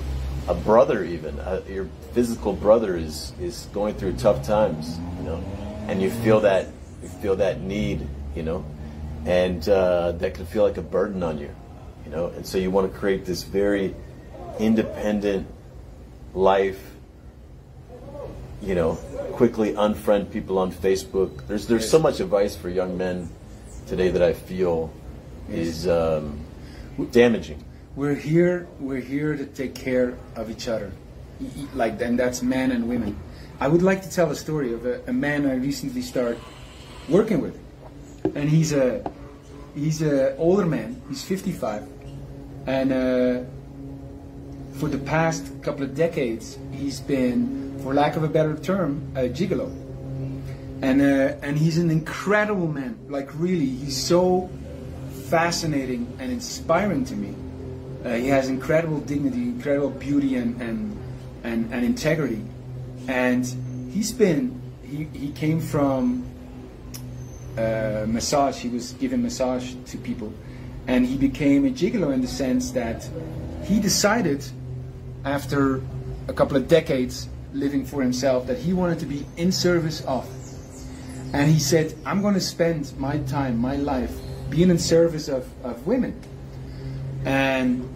a 0.49 0.55
brother 0.55 1.05
even 1.05 1.39
uh 1.41 1.61
your 1.69 1.89
physical 2.13 2.53
brother 2.53 2.97
is 2.97 3.33
is 3.41 3.69
going 3.73 3.95
through 3.95 4.13
tough 4.15 4.45
times 4.45 4.99
you 5.19 5.25
know 5.25 5.43
and 5.89 6.03
you 6.03 6.11
feel 6.11 6.41
that 6.41 6.67
you 7.03 7.09
feel 7.09 7.37
that 7.37 7.61
need 7.61 8.07
you 8.35 8.43
know 8.43 8.65
and 9.27 9.69
uh, 9.69 10.13
that 10.13 10.33
can 10.33 10.47
feel 10.47 10.63
like 10.63 10.79
a 10.79 10.83
burden 10.83 11.23
on 11.23 11.39
you 11.39 11.55
you 12.05 12.11
know 12.11 12.29
and 12.29 12.47
so 12.47 12.57
you 12.59 12.71
want 12.71 12.91
to 12.91 12.99
create 12.99 13.25
this 13.25 13.43
very 13.43 13.95
independent 14.59 15.47
life 16.35 16.81
you 18.63 18.75
know 18.75 18.99
quickly 19.41 19.73
unfriend 19.73 20.31
people 20.31 20.59
on 20.59 20.71
Facebook. 20.71 21.47
There's 21.47 21.67
there's 21.67 21.91
so 21.91 21.99
much 21.99 22.21
advice 22.21 22.55
for 22.55 22.69
young 22.69 22.99
men 22.99 23.31
today 23.87 24.11
that 24.11 24.23
I 24.23 24.35
feel 24.35 24.93
is 25.49 25.89
um, 25.89 26.45
damaging. 27.11 27.65
We're 27.97 28.15
here. 28.15 28.69
We're 28.79 29.01
here 29.01 29.37
to 29.37 29.45
take 29.45 29.75
care 29.75 30.17
of 30.37 30.49
each 30.49 30.69
other, 30.69 30.93
like, 31.75 32.01
and 32.01 32.17
that's 32.17 32.41
men 32.41 32.71
and 32.71 32.89
women. 32.89 33.19
I 33.59 33.67
would 33.67 33.83
like 33.83 34.03
to 34.03 34.11
tell 34.11 34.31
a 34.31 34.37
story 34.37 34.73
of 34.73 34.87
a, 34.87 35.03
a 35.09 35.13
man 35.13 35.45
I 35.45 35.55
recently 35.55 36.03
started 36.03 36.39
working 37.09 37.41
with, 37.41 37.59
and 38.37 38.49
he's 38.49 38.73
a 38.73 39.03
he's 39.75 40.03
a 40.03 40.37
older 40.37 40.67
man. 40.67 41.03
He's 41.09 41.25
55, 41.25 41.89
and 42.69 42.93
uh, 42.93 43.41
for 44.79 44.89
the 44.89 44.99
past 44.99 45.51
couple 45.61 45.83
of 45.83 45.97
decades, 45.97 46.59
he's 46.71 47.01
been, 47.01 47.77
for 47.83 47.93
lack 47.93 48.15
of 48.15 48.23
a 48.23 48.29
better 48.29 48.57
term, 48.57 49.03
a 49.17 49.29
gigolo. 49.29 49.69
And 50.81 51.03
uh, 51.03 51.35
and 51.43 51.59
he's 51.59 51.77
an 51.77 51.91
incredible 51.91 52.69
man. 52.69 52.97
Like 53.09 53.31
really, 53.35 53.67
he's 53.67 54.01
so 54.01 54.49
fascinating 55.29 56.07
and 56.21 56.31
inspiring 56.31 57.05
to 57.07 57.17
me. 57.17 57.35
Uh, 58.05 58.15
he 58.15 58.29
has 58.29 58.49
incredible 58.49 59.01
dignity, 59.01 59.43
incredible 59.43 59.91
beauty, 59.91 60.37
and 60.37 60.61
and, 60.61 60.97
and, 61.45 61.73
and 61.73 61.85
integrity. 61.85 62.43
And 63.09 63.45
he's 63.93 64.13
been 64.13 64.61
he, 64.83 65.05
he 65.13 65.33
came 65.33 65.61
from 65.61 66.27
uh, 67.57 68.07
massage. 68.09 68.57
He 68.57 68.69
was 68.69 68.93
giving 68.95 69.23
massage 69.23 69.75
to 69.87 69.99
people, 69.99 70.33
and 70.87 71.07
he 71.07 71.17
became 71.17 71.67
a 71.67 71.71
gigolo 71.71 72.13
in 72.13 72.21
the 72.21 72.29
sense 72.29 72.71
that 72.73 73.09
he 73.65 73.81
decided 73.81 74.45
after 75.25 75.83
a 76.29 76.33
couple 76.33 76.57
of 76.57 76.69
decades 76.69 77.29
living 77.53 77.85
for 77.85 78.01
himself 78.03 78.47
that 78.47 78.59
he 78.59 78.73
wanted 78.73 78.99
to 79.01 79.07
be 79.07 79.27
in 79.37 79.53
service 79.53 80.01
of. 80.03 80.29
And 81.33 81.51
he 81.51 81.59
said, 81.59 81.95
I'm 82.05 82.23
going 82.23 82.35
to 82.35 82.41
spend 82.41 82.93
my 82.99 83.19
time, 83.19 83.59
my 83.59 83.77
life, 83.77 84.13
being 84.49 84.71
in 84.71 84.79
service 84.79 85.29
of, 85.29 85.49
of 85.65 85.87
women. 85.87 86.21
And 87.25 87.89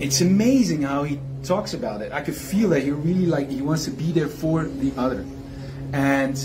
it's 0.00 0.20
amazing 0.20 0.82
how 0.82 1.04
he 1.04 1.20
talks 1.42 1.74
about 1.74 2.00
it. 2.00 2.12
I 2.12 2.22
could 2.22 2.36
feel 2.36 2.70
that 2.70 2.82
he 2.82 2.90
really 2.90 3.26
like 3.26 3.50
he 3.50 3.62
wants 3.62 3.84
to 3.84 3.90
be 3.90 4.12
there 4.12 4.28
for 4.28 4.64
the 4.64 4.92
other. 4.96 5.24
And 5.92 6.36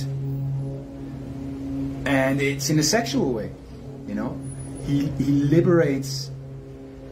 and 2.06 2.42
it's 2.42 2.70
in 2.70 2.80
a 2.80 2.84
sexual 2.84 3.34
way, 3.34 3.52
you 4.08 4.16
know. 4.16 4.38
He 4.86 5.08
he 5.18 5.32
liberates 5.32 6.32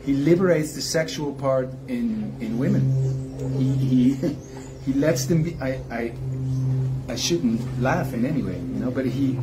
he 0.04 0.14
liberates 0.14 0.74
the 0.74 0.82
sexual 0.82 1.34
part 1.34 1.70
in 1.88 2.36
in 2.40 2.58
women. 2.58 2.84
He 3.58 3.74
he 3.74 4.36
he 4.86 4.94
lets 4.94 5.26
them 5.26 5.44
be. 5.44 5.58
I 5.62 5.82
I 5.92 6.14
I 7.10 7.16
shouldn't 7.16 7.62
laugh 7.82 8.14
in 8.14 8.26
any 8.26 8.42
way, 8.42 8.58
you 8.58 8.80
know, 8.80 8.92
but 8.92 9.06
he 9.06 9.40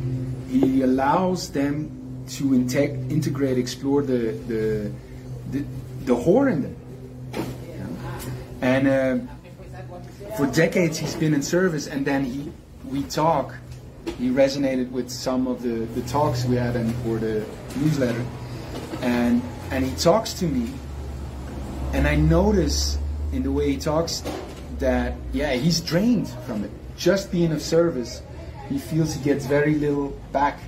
he 0.49 0.81
allows 0.81 1.49
them 1.51 1.89
to 2.29 2.43
integ- 2.51 3.11
integrate, 3.11 3.57
explore 3.57 4.01
the 4.01 4.31
the 4.47 4.91
the, 5.51 5.65
the 6.05 6.15
whore 6.15 6.51
in 6.51 6.61
them. 6.63 6.75
And 8.61 8.87
uh, 8.87 10.35
for 10.37 10.47
decades 10.47 10.97
he's 10.97 11.15
been 11.15 11.33
in 11.33 11.41
service, 11.41 11.87
and 11.87 12.05
then 12.05 12.25
he 12.25 12.51
we 12.85 13.03
talk. 13.03 13.55
He 14.17 14.29
resonated 14.29 14.91
with 14.91 15.09
some 15.09 15.47
of 15.47 15.61
the, 15.63 15.85
the 15.99 16.01
talks 16.07 16.45
we 16.45 16.55
had 16.55 16.75
and 16.75 16.93
for 16.97 17.17
the 17.17 17.45
newsletter, 17.77 18.23
and 19.01 19.41
and 19.71 19.83
he 19.85 19.95
talks 19.95 20.33
to 20.33 20.45
me, 20.45 20.71
and 21.93 22.07
I 22.07 22.15
notice 22.15 22.97
in 23.31 23.43
the 23.43 23.51
way 23.51 23.71
he 23.71 23.77
talks 23.77 24.23
that 24.79 25.15
yeah 25.33 25.53
he's 25.53 25.81
drained 25.81 26.29
from 26.45 26.63
it. 26.63 26.71
Just 26.97 27.31
being 27.31 27.51
of 27.51 27.61
service, 27.61 28.21
he 28.69 28.77
feels 28.77 29.13
he 29.13 29.23
gets 29.23 29.45
very 29.45 29.75
little 29.75 30.09
back, 30.31 30.59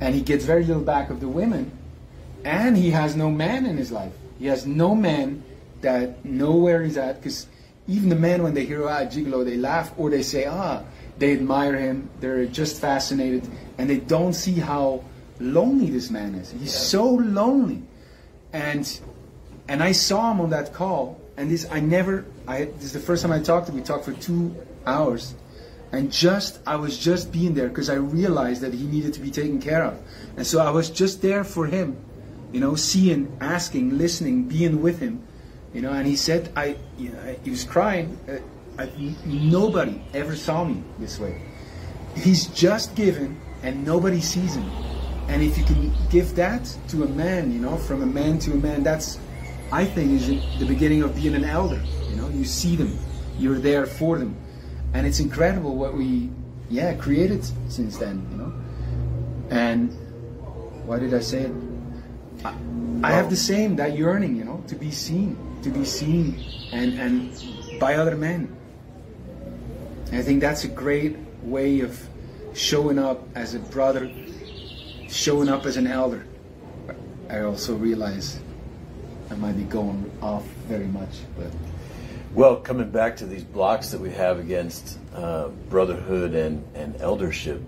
and 0.00 0.14
he 0.14 0.20
gets 0.20 0.44
very 0.44 0.64
little 0.64 0.82
back 0.82 1.10
of 1.10 1.20
the 1.20 1.28
women, 1.28 1.72
and 2.48 2.78
he 2.78 2.90
has 2.92 3.14
no 3.14 3.30
man 3.30 3.66
in 3.66 3.76
his 3.76 3.92
life. 3.92 4.12
He 4.38 4.46
has 4.46 4.66
no 4.66 4.94
man 4.94 5.42
that 5.82 6.24
know 6.24 6.56
where 6.56 6.82
he's 6.82 6.96
at 6.96 7.20
because 7.20 7.46
even 7.86 8.08
the 8.08 8.16
men 8.16 8.42
when 8.42 8.54
they 8.54 8.64
hear 8.64 8.88
ah 8.88 9.04
gigolo 9.04 9.44
they 9.44 9.58
laugh 9.58 9.92
or 9.98 10.08
they 10.08 10.22
say 10.22 10.46
ah 10.46 10.82
they 11.18 11.32
admire 11.32 11.76
him. 11.76 12.08
They're 12.20 12.46
just 12.46 12.80
fascinated. 12.80 13.46
And 13.76 13.90
they 13.90 13.98
don't 13.98 14.32
see 14.32 14.54
how 14.54 15.04
lonely 15.40 15.90
this 15.90 16.10
man 16.10 16.36
is. 16.36 16.50
He's 16.52 16.72
so 16.72 17.04
lonely. 17.04 17.82
And 18.54 18.84
and 19.68 19.82
I 19.82 19.92
saw 19.92 20.32
him 20.32 20.40
on 20.40 20.50
that 20.50 20.72
call. 20.72 21.20
And 21.36 21.50
this 21.50 21.68
I 21.70 21.80
never 21.80 22.24
I 22.46 22.64
this 22.64 22.84
is 22.84 22.92
the 22.94 23.06
first 23.10 23.22
time 23.22 23.32
I 23.32 23.40
talked 23.40 23.66
to 23.66 23.72
him. 23.72 23.78
We 23.78 23.84
talked 23.84 24.06
for 24.06 24.14
two 24.14 24.56
hours. 24.86 25.34
And 25.92 26.10
just 26.10 26.60
I 26.66 26.76
was 26.76 26.96
just 26.96 27.30
being 27.30 27.52
there 27.52 27.68
because 27.68 27.90
I 27.90 27.96
realized 27.96 28.62
that 28.62 28.72
he 28.72 28.86
needed 28.86 29.12
to 29.14 29.20
be 29.20 29.30
taken 29.30 29.60
care 29.60 29.84
of. 29.84 29.98
And 30.38 30.46
so 30.46 30.60
I 30.60 30.70
was 30.70 30.88
just 30.88 31.20
there 31.20 31.44
for 31.44 31.66
him 31.66 31.96
you 32.52 32.60
know 32.60 32.74
seeing 32.74 33.36
asking 33.40 33.98
listening 33.98 34.44
being 34.44 34.80
with 34.80 34.98
him 34.98 35.22
you 35.74 35.82
know 35.82 35.92
and 35.92 36.06
he 36.06 36.16
said 36.16 36.50
I 36.56 36.76
you 36.96 37.10
know, 37.10 37.36
he 37.44 37.50
was 37.50 37.64
crying. 37.64 38.18
Uh, 38.28 38.38
I, 38.80 38.90
nobody 39.24 40.00
ever 40.14 40.36
saw 40.36 40.62
me 40.62 40.84
this 41.00 41.18
way. 41.18 41.42
He's 42.16 42.46
just 42.48 42.94
given 42.94 43.40
and 43.62 43.84
nobody 43.84 44.20
sees 44.20 44.54
him. 44.54 44.70
And 45.28 45.42
if 45.42 45.58
you 45.58 45.64
can 45.64 45.92
give 46.10 46.36
that 46.36 46.64
to 46.88 47.02
a 47.04 47.08
man 47.08 47.52
you 47.52 47.60
know 47.60 47.76
from 47.76 48.02
a 48.02 48.06
man 48.06 48.38
to 48.40 48.52
a 48.52 48.56
man 48.56 48.82
that's 48.82 49.18
I 49.70 49.84
think 49.84 50.12
is 50.12 50.28
the 50.58 50.66
beginning 50.66 51.02
of 51.02 51.14
being 51.14 51.34
an 51.34 51.44
elder 51.44 51.82
you 52.08 52.16
know 52.16 52.28
you 52.28 52.44
see 52.44 52.76
them 52.76 52.98
you're 53.38 53.58
there 53.58 53.86
for 53.86 54.18
them. 54.18 54.36
And 54.94 55.06
it's 55.06 55.20
incredible 55.20 55.76
what 55.76 55.94
we 55.94 56.30
yeah 56.70 56.94
created 56.94 57.44
since 57.70 57.98
then 57.98 58.26
you 58.30 58.38
know. 58.38 58.52
And 59.50 59.92
why 60.86 60.98
did 60.98 61.12
I 61.12 61.20
say 61.20 61.42
it 61.42 61.67
I, 62.44 62.54
I 63.02 63.10
have 63.12 63.30
the 63.30 63.36
same 63.36 63.76
that 63.76 63.96
yearning 63.96 64.36
you 64.36 64.44
know 64.44 64.62
to 64.68 64.74
be 64.74 64.90
seen 64.90 65.36
to 65.62 65.70
be 65.70 65.84
seen 65.84 66.44
and 66.72 66.98
and 66.98 67.80
by 67.80 67.94
other 67.94 68.16
men. 68.16 68.54
I 70.12 70.22
think 70.22 70.40
that's 70.40 70.64
a 70.64 70.68
great 70.68 71.16
way 71.42 71.80
of 71.80 72.08
showing 72.54 72.98
up 72.98 73.28
as 73.34 73.54
a 73.54 73.58
brother 73.58 74.10
showing 75.08 75.48
up 75.48 75.66
as 75.66 75.76
an 75.76 75.86
elder. 75.86 76.26
I 77.30 77.40
also 77.40 77.74
realize 77.74 78.40
I 79.30 79.34
might 79.34 79.56
be 79.56 79.64
going 79.64 80.10
off 80.22 80.44
very 80.66 80.86
much 80.86 81.20
but 81.36 81.50
Well, 82.34 82.56
coming 82.56 82.90
back 82.90 83.16
to 83.18 83.26
these 83.26 83.44
blocks 83.44 83.90
that 83.90 84.00
we 84.00 84.10
have 84.10 84.38
against 84.38 84.98
uh, 85.14 85.48
brotherhood 85.68 86.34
and, 86.34 86.64
and 86.74 87.00
eldership, 87.00 87.62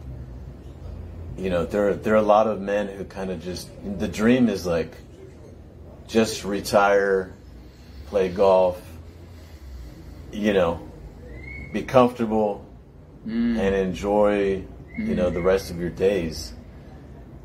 you 1.36 1.50
know, 1.50 1.64
there 1.64 1.94
there 1.94 2.14
are 2.14 2.18
a 2.18 2.22
lot 2.22 2.46
of 2.46 2.60
men 2.60 2.88
who 2.88 3.04
kind 3.04 3.30
of 3.30 3.42
just 3.42 3.68
the 3.98 4.08
dream 4.08 4.48
is 4.48 4.66
like 4.66 4.94
just 6.06 6.44
retire, 6.44 7.32
play 8.06 8.28
golf, 8.28 8.80
you 10.32 10.52
know, 10.52 10.80
be 11.72 11.82
comfortable 11.82 12.66
mm. 13.26 13.58
and 13.58 13.74
enjoy, 13.74 14.64
you 14.98 15.14
know, 15.14 15.30
mm. 15.30 15.34
the 15.34 15.42
rest 15.42 15.70
of 15.70 15.78
your 15.78 15.90
days. 15.90 16.52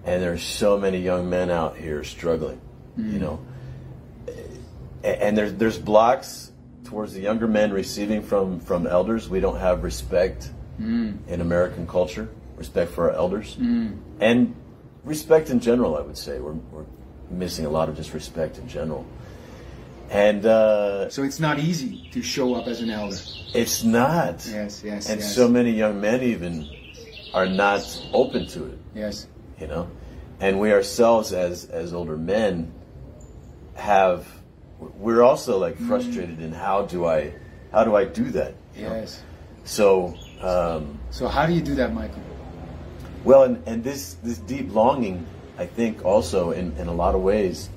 And 0.04 0.22
there's 0.22 0.44
so 0.44 0.78
many 0.78 1.00
young 1.00 1.30
men 1.30 1.50
out 1.50 1.78
here 1.78 2.04
struggling, 2.04 2.62
you 2.98 3.04
mm. 3.04 3.22
know. 3.22 3.46
And 5.04 5.38
there's 5.38 5.54
there's 5.54 5.78
blocks 5.78 6.52
towards 6.84 7.14
the 7.14 7.22
younger 7.22 7.48
men 7.48 7.72
receiving 7.72 8.24
from 8.24 8.60
from 8.60 8.88
elders. 8.88 9.30
We 9.30 9.40
don't 9.40 9.60
have 9.60 9.84
respect 9.84 10.52
in 10.80 11.42
American 11.42 11.88
culture, 11.88 12.28
respect 12.58 12.92
for 12.92 13.10
our 13.12 13.16
elders, 13.16 13.58
and 14.20 14.56
respect 15.04 15.50
in 15.50 15.60
general. 15.60 15.96
I 15.98 16.02
would 16.02 16.18
say 16.18 16.40
we're 16.40 16.54
we're 16.72 16.86
missing 17.30 17.66
a 17.66 17.70
lot 17.70 17.90
of 17.90 17.96
just 17.98 18.14
respect 18.14 18.58
in 18.58 18.68
general. 18.68 19.06
And 20.12 20.46
uh, 20.46 21.10
so 21.10 21.24
it's 21.24 21.40
not 21.40 21.58
easy 21.60 22.08
to 22.12 22.22
show 22.22 22.54
up 22.54 22.68
as 22.68 22.82
an 22.82 22.90
elder 22.92 23.18
it's 23.56 23.84
not. 23.84 24.46
yes 24.52 24.84
yes 24.84 25.10
and 25.10 25.20
yes 25.20 25.36
so 25.36 25.48
many 25.48 25.72
young 25.72 26.00
men 26.00 26.22
even 26.22 26.70
are 27.34 27.48
not 27.48 27.82
open 28.14 28.46
to 28.48 28.66
it 28.66 28.78
yes 28.94 29.28
you 29.60 29.66
know 29.66 29.88
and 30.40 30.60
we 30.60 30.72
ourselves 30.72 31.34
as 31.34 31.66
as 31.66 31.94
older 31.94 32.18
men 32.18 32.72
have 33.76 34.28
we're 35.00 35.24
also 35.24 35.58
like 35.58 35.78
Mm. 35.80 35.88
frustrated 35.88 36.40
in 36.42 36.52
how 36.52 36.84
do 36.86 37.06
i 37.06 37.34
how 37.72 37.84
do 37.84 37.96
i 37.96 38.06
do 38.06 38.26
that 38.32 38.54
you 38.76 38.84
know? 38.84 38.94
yes 38.94 39.24
so 39.64 40.14
um 40.42 41.00
so 41.10 41.28
how 41.28 41.46
do 41.48 41.54
you 41.54 41.62
do 41.62 41.76
that 41.76 41.94
Michael 41.94 42.22
well 43.26 43.44
and 43.44 43.62
and 43.68 43.84
this 43.84 44.14
this 44.24 44.38
deep 44.38 44.74
longing 44.74 45.26
i 45.58 45.66
think 45.66 46.06
also 46.06 46.52
in 46.52 46.72
in 46.78 46.88
a 46.88 46.94
lot 46.94 47.16
of 47.16 47.22
ways 47.22 47.70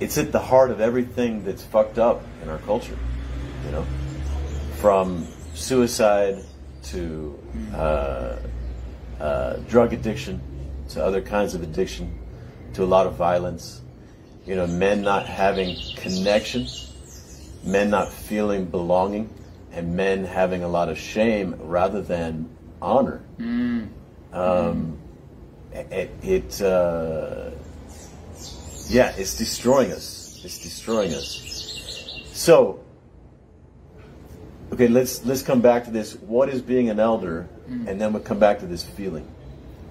it's 0.00 0.18
at 0.18 0.30
the 0.32 0.38
heart 0.38 0.70
of 0.70 0.80
everything 0.80 1.44
that's 1.44 1.62
fucked 1.62 1.98
up 1.98 2.22
in 2.42 2.48
our 2.48 2.58
culture 2.58 2.96
you 3.64 3.72
know 3.72 3.84
from 4.76 5.26
suicide 5.54 6.38
to 6.82 7.38
uh, 7.74 8.36
uh, 9.18 9.56
drug 9.68 9.92
addiction 9.92 10.40
to 10.88 11.02
other 11.02 11.22
kinds 11.22 11.54
of 11.54 11.62
addiction 11.62 12.18
to 12.74 12.84
a 12.84 12.86
lot 12.86 13.06
of 13.06 13.14
violence 13.14 13.80
you 14.44 14.54
know 14.54 14.66
men 14.66 15.00
not 15.00 15.26
having 15.26 15.74
connection 15.96 16.66
men 17.64 17.88
not 17.88 18.12
feeling 18.12 18.66
belonging 18.66 19.30
and 19.72 19.96
men 19.96 20.24
having 20.24 20.62
a 20.62 20.68
lot 20.68 20.88
of 20.88 20.98
shame 20.98 21.54
rather 21.58 22.00
than 22.00 22.48
honor. 22.80 23.22
Mm. 23.38 23.88
Um, 24.34 24.98
it, 25.72 26.10
it 26.22 26.62
uh, 26.62 27.50
yeah, 28.88 29.14
it's 29.16 29.36
destroying 29.36 29.92
us. 29.92 30.40
It's 30.44 30.58
destroying 30.58 31.14
us. 31.14 32.20
So, 32.32 32.84
okay, 34.72 34.88
let's 34.88 35.24
let's 35.24 35.42
come 35.42 35.60
back 35.60 35.84
to 35.84 35.90
this. 35.90 36.14
What 36.16 36.48
is 36.48 36.60
being 36.60 36.90
an 36.90 37.00
elder, 37.00 37.48
and 37.66 38.00
then 38.00 38.12
we'll 38.12 38.22
come 38.22 38.38
back 38.38 38.58
to 38.60 38.66
this 38.66 38.82
feeling. 38.82 39.26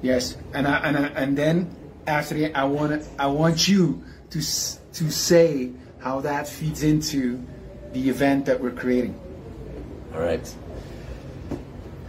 Yes, 0.02 0.38
and 0.54 0.68
I, 0.68 0.78
and 0.80 0.98
I, 0.98 1.08
and 1.08 1.38
then 1.38 1.76
after 2.06 2.38
that, 2.40 2.58
I 2.58 2.66
want 2.66 3.08
I 3.18 3.28
want 3.28 3.68
you 3.68 4.04
to 4.32 4.40
to 4.40 5.12
say 5.12 5.72
how 6.00 6.20
that 6.20 6.48
feeds 6.48 6.84
into 6.84 7.44
the 7.94 8.10
event 8.10 8.46
that 8.46 8.60
we're 8.60 8.72
creating. 8.72 9.20
All 10.14 10.20
right. 10.20 10.54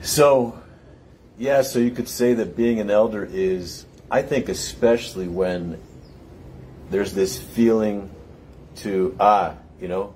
So, 0.03 0.61
yeah, 1.38 1.62
so 1.62 1.79
you 1.79 1.90
could 1.90 2.09
say 2.09 2.35
that 2.35 2.57
being 2.57 2.81
an 2.81 2.90
elder 2.90 3.25
is, 3.25 3.87
I 4.11 4.23
think, 4.23 4.49
especially 4.49 5.29
when 5.29 5.81
there's 6.90 7.12
this 7.14 7.38
feeling 7.38 8.11
to, 8.77 9.16
ah, 9.18 9.55
you 9.81 9.88
know, 9.88 10.14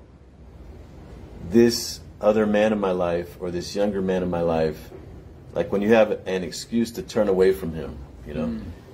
this 1.51 2.01
other 2.21 2.47
man 2.47 2.73
in 2.73 2.81
my 2.81 2.93
life 2.93 3.37
or 3.41 3.51
this 3.51 3.75
younger 3.75 4.03
man 4.03 4.23
in 4.23 4.31
my 4.31 4.43
life, 4.43 4.91
like 5.55 5.73
when 5.73 5.83
you 5.83 5.93
have 5.95 6.11
an 6.27 6.45
excuse 6.45 6.93
to 6.93 7.03
turn 7.03 7.29
away 7.29 7.53
from 7.53 7.73
him, 7.73 7.97
you 8.27 8.35
know, 8.35 8.45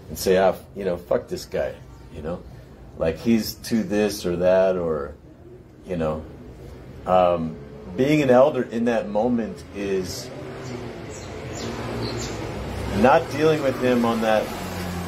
and 0.09 0.19
say, 0.19 0.39
ah, 0.39 0.55
you 0.75 0.85
know, 0.85 0.97
fuck 0.97 1.29
this 1.29 1.45
guy, 1.45 1.75
you 2.15 2.23
know, 2.23 2.43
like 2.97 3.19
he's 3.19 3.55
to 3.55 3.83
this 3.83 4.25
or 4.25 4.37
that 4.37 4.77
or, 4.77 5.15
you 5.87 5.97
know, 5.97 6.25
um, 7.07 7.57
being 7.97 8.23
an 8.23 8.31
elder 8.31 8.63
in 8.63 8.87
that 8.87 9.09
moment 9.09 9.63
is 9.75 10.31
not 13.03 13.29
dealing 13.31 13.63
with 13.63 13.81
him 13.83 14.05
on 14.05 14.21
that 14.21 14.47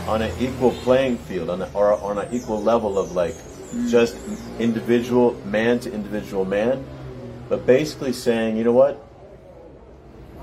on 0.08 0.22
an 0.22 0.32
equal 0.40 0.70
playing 0.70 1.18
field 1.18 1.50
on 1.50 1.62
a, 1.62 1.70
or 1.72 1.92
on 2.00 2.18
an 2.18 2.28
equal 2.32 2.62
level 2.62 2.98
of 2.98 3.12
like 3.12 3.34
mm. 3.34 3.88
just 3.88 4.16
individual 4.58 5.34
man 5.46 5.80
to 5.80 5.92
individual 5.92 6.44
man 6.44 6.84
but 7.48 7.66
basically 7.66 8.12
saying 8.12 8.56
you 8.56 8.64
know 8.64 8.72
what? 8.72 9.02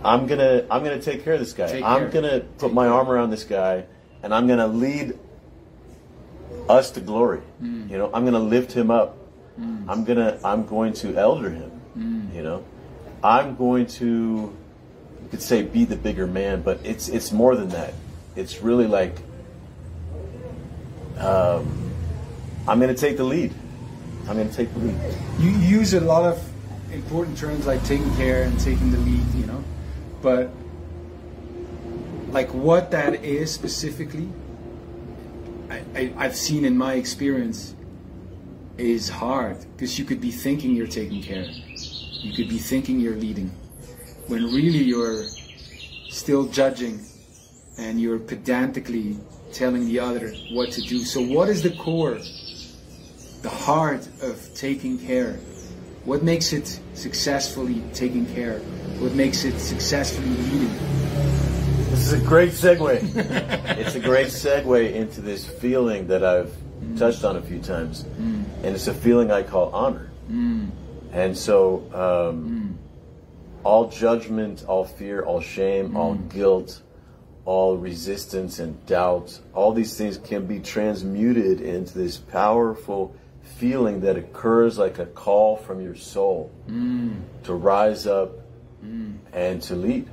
I'm 0.03 0.27
gonna 0.27 0.65
i'm 0.69 0.83
gonna 0.83 1.01
take 1.01 1.23
care 1.23 1.33
of 1.33 1.39
this 1.39 1.53
guy. 1.53 1.67
Take 1.67 1.83
i'm 1.83 2.11
care. 2.11 2.21
gonna 2.21 2.39
put 2.57 2.73
my 2.73 2.87
arm 2.87 3.09
around 3.09 3.29
this 3.29 3.43
guy 3.43 3.85
and 4.21 4.33
i'm 4.33 4.47
gonna 4.47 4.67
lead 4.67 5.17
us 6.67 6.91
to 6.91 7.01
glory. 7.01 7.41
Mm. 7.61 7.89
You 7.89 7.97
know 7.97 8.11
i'm 8.13 8.25
gonna 8.25 8.39
lift 8.39 8.73
him 8.73 8.91
up. 8.91 9.17
Mm. 9.59 9.85
I'm 9.87 10.03
gonna 10.03 10.39
i'm 10.43 10.65
going 10.65 10.93
to 10.93 11.15
elder 11.15 11.49
him 11.49 11.73
you 12.33 12.43
know? 12.43 12.65
I'm 13.23 13.55
going 13.55 13.85
to 13.87 14.55
could 15.33 15.41
say 15.41 15.63
be 15.63 15.83
the 15.83 15.95
bigger 15.95 16.27
man 16.27 16.61
but 16.61 16.79
it's 16.83 17.09
it's 17.09 17.31
more 17.31 17.55
than 17.55 17.69
that. 17.69 17.95
It's 18.35 18.61
really 18.61 18.85
like 18.85 19.15
um, 21.17 21.91
i'm 22.67 22.79
going 22.79 22.93
to 22.93 22.99
take 22.99 23.17
the 23.17 23.23
lead. 23.23 23.51
I'm 24.27 24.35
going 24.35 24.47
to 24.47 24.55
take 24.55 24.71
the 24.73 24.79
lead. 24.79 24.95
You 25.39 25.49
use 25.49 25.95
a 25.95 26.01
lot 26.01 26.23
of 26.23 26.37
important 26.91 27.35
terms 27.35 27.65
like 27.65 27.83
taking 27.83 28.15
care 28.15 28.43
and 28.43 28.59
taking 28.59 28.91
the 28.91 28.99
lead, 28.99 29.25
you 29.33 29.47
know, 29.47 29.63
but 30.21 30.51
like 32.29 32.53
what 32.53 32.91
that 32.91 33.23
is 33.23 33.51
specifically, 33.51 34.29
I, 35.71 35.81
I, 35.95 36.13
I've 36.15 36.35
seen 36.35 36.63
in 36.63 36.77
my 36.77 36.93
experience 36.93 37.73
is 38.77 39.09
hard. 39.09 39.65
Because 39.75 39.97
you 39.97 40.05
could 40.05 40.21
be 40.21 40.29
thinking 40.29 40.75
you're 40.75 40.85
taking 40.85 41.23
care, 41.23 41.45
you 41.45 42.33
could 42.33 42.49
be 42.49 42.59
thinking 42.59 42.99
you're 42.99 43.15
leading, 43.15 43.51
when 44.27 44.45
really 44.45 44.83
you're 44.83 45.25
still 46.09 46.47
judging 46.47 47.05
and 47.77 47.99
you're 47.99 48.19
pedantically 48.19 49.17
telling 49.51 49.85
the 49.85 49.99
other 49.99 50.33
what 50.51 50.71
to 50.71 50.81
do. 50.81 50.99
So, 50.99 51.21
what 51.21 51.49
is 51.49 51.61
the 51.61 51.71
core? 51.71 52.19
the 53.43 53.49
heart 53.49 54.07
of 54.21 54.53
taking 54.55 54.97
care. 54.97 55.33
What 56.05 56.23
makes 56.23 56.53
it 56.53 56.79
successfully 56.93 57.83
taking 57.93 58.25
care? 58.33 58.59
What 58.99 59.13
makes 59.13 59.43
it 59.43 59.59
successfully 59.59 60.29
leading? 60.29 60.73
This 61.89 62.07
is 62.07 62.13
a 62.13 62.25
great 62.25 62.51
segue. 62.51 63.01
it's 63.77 63.95
a 63.95 63.99
great 63.99 64.27
segue 64.27 64.93
into 64.93 65.21
this 65.21 65.45
feeling 65.45 66.07
that 66.07 66.23
I've 66.23 66.55
mm. 66.81 66.97
touched 66.97 67.25
on 67.25 67.35
a 67.35 67.41
few 67.41 67.59
times, 67.59 68.03
mm. 68.03 68.45
and 68.63 68.75
it's 68.75 68.87
a 68.87 68.93
feeling 68.93 69.29
I 69.29 69.43
call 69.43 69.69
honor. 69.73 70.09
Mm. 70.31 70.69
And 71.11 71.37
so, 71.37 71.83
um, 71.93 72.62
all 73.63 73.89
judgment, 73.89 74.65
all 74.67 74.83
fear, 74.85 75.23
all 75.23 75.41
shame, 75.41 75.95
all 75.95 76.15
mm. 76.15 76.29
guilt, 76.29 76.81
all 77.45 77.77
resistance 77.77 78.59
and 78.59 78.85
doubt, 78.85 79.39
all 79.53 79.73
these 79.73 79.97
things 79.97 80.17
can 80.17 80.45
be 80.45 80.59
transmuted 80.59 81.61
into 81.61 81.97
this 81.97 82.17
powerful 82.17 83.15
feeling 83.57 84.01
that 84.01 84.15
occurs 84.17 84.77
like 84.77 84.99
a 84.99 85.05
call 85.05 85.57
from 85.57 85.81
your 85.81 85.95
soul 85.95 86.51
mm. 86.67 87.13
to 87.43 87.53
rise 87.53 88.07
up 88.07 88.31
mm. 88.83 89.17
and 89.33 89.61
to 89.61 89.75
lead. 89.75 90.07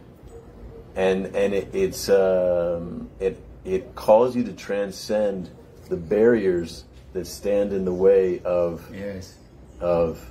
And 0.96 1.26
and 1.36 1.54
it, 1.54 1.72
it's 1.72 2.08
um, 2.08 3.08
it 3.20 3.40
it 3.64 3.94
calls 3.94 4.34
you 4.34 4.42
to 4.44 4.52
transcend 4.52 5.48
the 5.88 5.96
barriers 5.96 6.84
that 7.12 7.26
stand 7.26 7.72
in 7.72 7.84
the 7.84 7.92
way 7.92 8.40
of 8.40 8.84
Yes. 8.92 9.36
of 9.80 10.24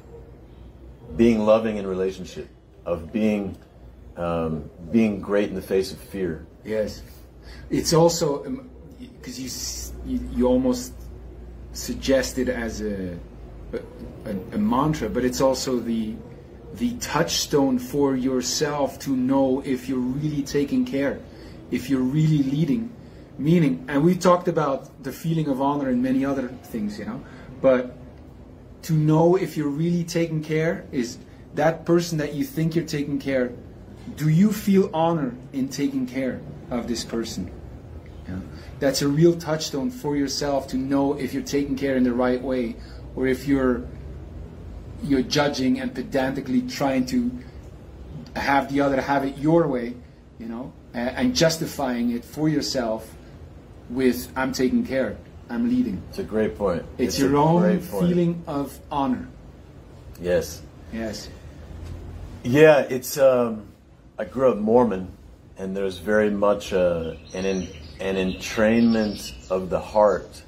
being 1.16 1.40
loving 1.40 1.78
in 1.78 1.88
relationship, 1.88 2.50
of 2.86 3.12
being 3.12 3.58
um, 4.18 4.70
being 4.92 5.22
great 5.22 5.50
in 5.50 5.56
the 5.56 5.62
face 5.62 5.92
of 5.92 6.00
fear. 6.00 6.46
Yes. 6.64 7.04
It's 7.70 7.94
also 7.94 8.44
because 9.00 9.40
you, 9.40 9.50
you 10.06 10.30
you 10.36 10.48
almost 10.48 10.94
suggest 11.74 12.38
it 12.38 12.50
as 12.50 12.82
a, 12.82 13.18
a 14.26 14.32
a 14.54 14.58
mantra, 14.58 15.10
but 15.10 15.24
it's 15.24 15.42
also 15.42 15.80
the 15.80 16.16
the 16.76 16.94
touchstone 16.98 17.80
for 17.80 18.16
yourself 18.16 19.00
to 19.00 19.16
know 19.16 19.62
if 19.66 19.90
you're 19.90 19.98
really 19.98 20.44
taking 20.44 20.86
care, 20.86 21.20
if 21.72 21.90
you're 21.90 22.02
really 22.02 22.44
leading. 22.44 22.92
Meaning, 23.38 23.86
and 23.88 24.04
we 24.04 24.16
talked 24.16 24.50
about 24.50 25.02
the 25.02 25.14
feeling 25.14 25.48
of 25.48 25.62
honor 25.62 25.90
and 25.90 26.04
many 26.04 26.26
other 26.26 26.50
things, 26.64 27.00
you 27.00 27.06
know, 27.06 27.24
but 27.62 27.96
to 28.82 28.94
know 28.94 29.38
if 29.38 29.56
you're 29.56 29.70
really 29.70 30.04
taking 30.04 30.44
care 30.44 30.86
is 30.92 31.18
that 31.56 31.86
person 31.86 32.18
that 32.20 32.34
you 32.34 32.44
think 32.44 32.76
you're 32.76 32.86
taking 32.86 33.20
care 33.20 33.52
do 34.16 34.30
you 34.30 34.52
feel 34.52 34.90
honor 34.94 35.36
in 35.54 35.68
taking 35.70 36.06
care 36.08 36.42
of 36.72 36.88
this 36.88 37.04
person 37.04 37.52
Yeah. 38.28 38.40
that's 38.80 39.02
a 39.02 39.08
real 39.08 39.36
touchstone 39.36 39.90
for 39.92 40.16
yourself 40.16 40.68
to 40.70 40.78
know 40.78 41.14
if 41.14 41.34
you're 41.34 41.44
taking 41.58 41.76
care 41.76 41.96
in 41.98 42.04
the 42.04 42.14
right 42.14 42.42
way 42.42 42.76
or 43.16 43.28
if 43.28 43.48
you're 43.48 43.84
you're 45.04 45.22
judging 45.24 45.80
and 45.80 45.94
pedantically 45.94 46.62
trying 46.64 47.06
to 47.08 47.32
have 48.36 48.72
the 48.72 48.82
other 48.82 49.02
have 49.02 49.24
it 49.26 49.38
your 49.38 49.68
way 49.68 49.96
you 50.40 50.48
know 50.48 50.72
and 50.94 51.36
justifying 51.36 52.12
it 52.12 52.24
for 52.24 52.50
yourself 52.50 53.16
with 53.90 54.32
i'm 54.36 54.52
taking 54.52 54.86
care 54.86 55.18
i'm 55.50 55.70
leading 55.70 56.02
It's 56.10 56.20
a 56.20 56.24
great 56.24 56.58
point. 56.58 56.84
it's, 56.98 57.18
a 57.18 57.22
your 57.24 57.38
own 57.38 57.80
feeling 57.80 58.44
of 58.48 58.78
honor 58.92 59.28
Yes. 60.22 60.62
yes 60.94 61.30
Yeah, 62.44 62.80
it's. 62.90 63.18
Um, 63.18 63.68
I 64.18 64.26
grew 64.26 64.52
up 64.52 64.58
Mormon, 64.58 65.12
and 65.58 65.76
there's 65.76 65.98
very 65.98 66.30
much 66.30 66.74
uh, 66.74 67.14
an 67.34 67.46
en- 67.46 67.68
an 68.00 68.16
entrainment 68.16 69.50
of 69.52 69.70
the 69.70 69.80
heart 69.80 70.42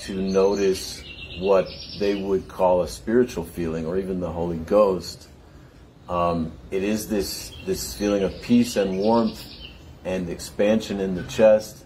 to 0.00 0.14
notice 0.14 1.02
what 1.38 1.68
they 1.98 2.14
would 2.22 2.48
call 2.48 2.82
a 2.82 2.88
spiritual 2.88 3.44
feeling, 3.44 3.86
or 3.86 3.98
even 3.98 4.20
the 4.20 4.30
Holy 4.30 4.58
Ghost. 4.58 5.28
Um, 6.08 6.52
it 6.70 6.82
is 6.82 7.08
this 7.08 7.52
this 7.66 7.94
feeling 7.94 8.22
of 8.22 8.32
peace 8.42 8.76
and 8.76 8.98
warmth 8.98 9.44
and 10.04 10.28
expansion 10.28 10.98
in 11.00 11.14
the 11.14 11.22
chest, 11.24 11.84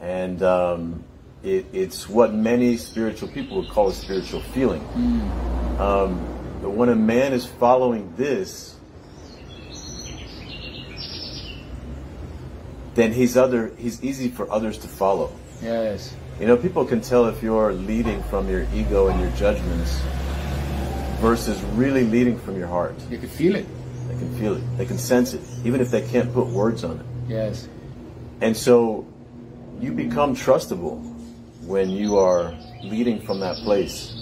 and 0.00 0.42
um, 0.42 1.04
it, 1.42 1.66
it's 1.72 2.08
what 2.08 2.34
many 2.34 2.76
spiritual 2.76 3.28
people 3.28 3.58
would 3.60 3.70
call 3.70 3.88
a 3.88 3.92
spiritual 3.94 4.40
feeling. 4.52 4.82
Um, 5.78 6.37
but 6.62 6.70
when 6.70 6.88
a 6.88 6.94
man 6.96 7.32
is 7.32 7.46
following 7.46 8.12
this, 8.16 8.76
then 12.94 13.12
he's 13.12 13.36
other 13.36 13.72
he's 13.78 14.02
easy 14.02 14.28
for 14.28 14.50
others 14.50 14.78
to 14.78 14.88
follow. 14.88 15.30
yes 15.62 16.14
You 16.40 16.46
know, 16.46 16.56
people 16.56 16.84
can 16.84 17.00
tell 17.00 17.26
if 17.26 17.42
you're 17.42 17.72
leading 17.72 18.22
from 18.24 18.48
your 18.48 18.66
ego 18.74 19.08
and 19.08 19.20
your 19.20 19.30
judgments 19.32 20.00
versus 21.20 21.60
really 21.74 22.04
leading 22.04 22.38
from 22.38 22.56
your 22.56 22.68
heart. 22.68 22.94
you 23.10 23.18
can 23.18 23.28
feel 23.28 23.56
it 23.56 23.66
They 24.08 24.14
can 24.18 24.38
feel 24.38 24.54
it. 24.56 24.62
They 24.78 24.86
can 24.86 24.98
sense 24.98 25.34
it, 25.34 25.42
even 25.64 25.80
if 25.80 25.90
they 25.90 26.02
can't 26.02 26.32
put 26.32 26.46
words 26.46 26.84
on 26.84 26.98
it. 27.00 27.06
yes 27.28 27.68
And 28.40 28.56
so 28.56 29.06
you 29.80 29.92
become 29.92 30.34
trustable 30.34 30.98
when 31.66 31.90
you 31.90 32.18
are 32.18 32.54
leading 32.82 33.20
from 33.20 33.40
that 33.40 33.56
place. 33.66 34.14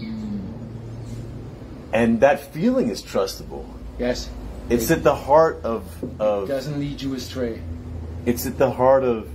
And 1.96 2.20
that 2.20 2.38
feeling 2.52 2.88
is 2.90 3.00
trustable. 3.02 3.64
yes 3.98 4.28
It's 4.68 4.90
at 4.90 5.02
the 5.02 5.14
heart 5.14 5.56
of 5.64 5.82
of 6.20 6.48
doesn't 6.48 6.78
lead 6.78 7.00
you 7.00 7.14
astray. 7.14 7.54
it's 8.26 8.44
at 8.46 8.56
the 8.58 8.70
heart 8.70 9.04
of 9.04 9.28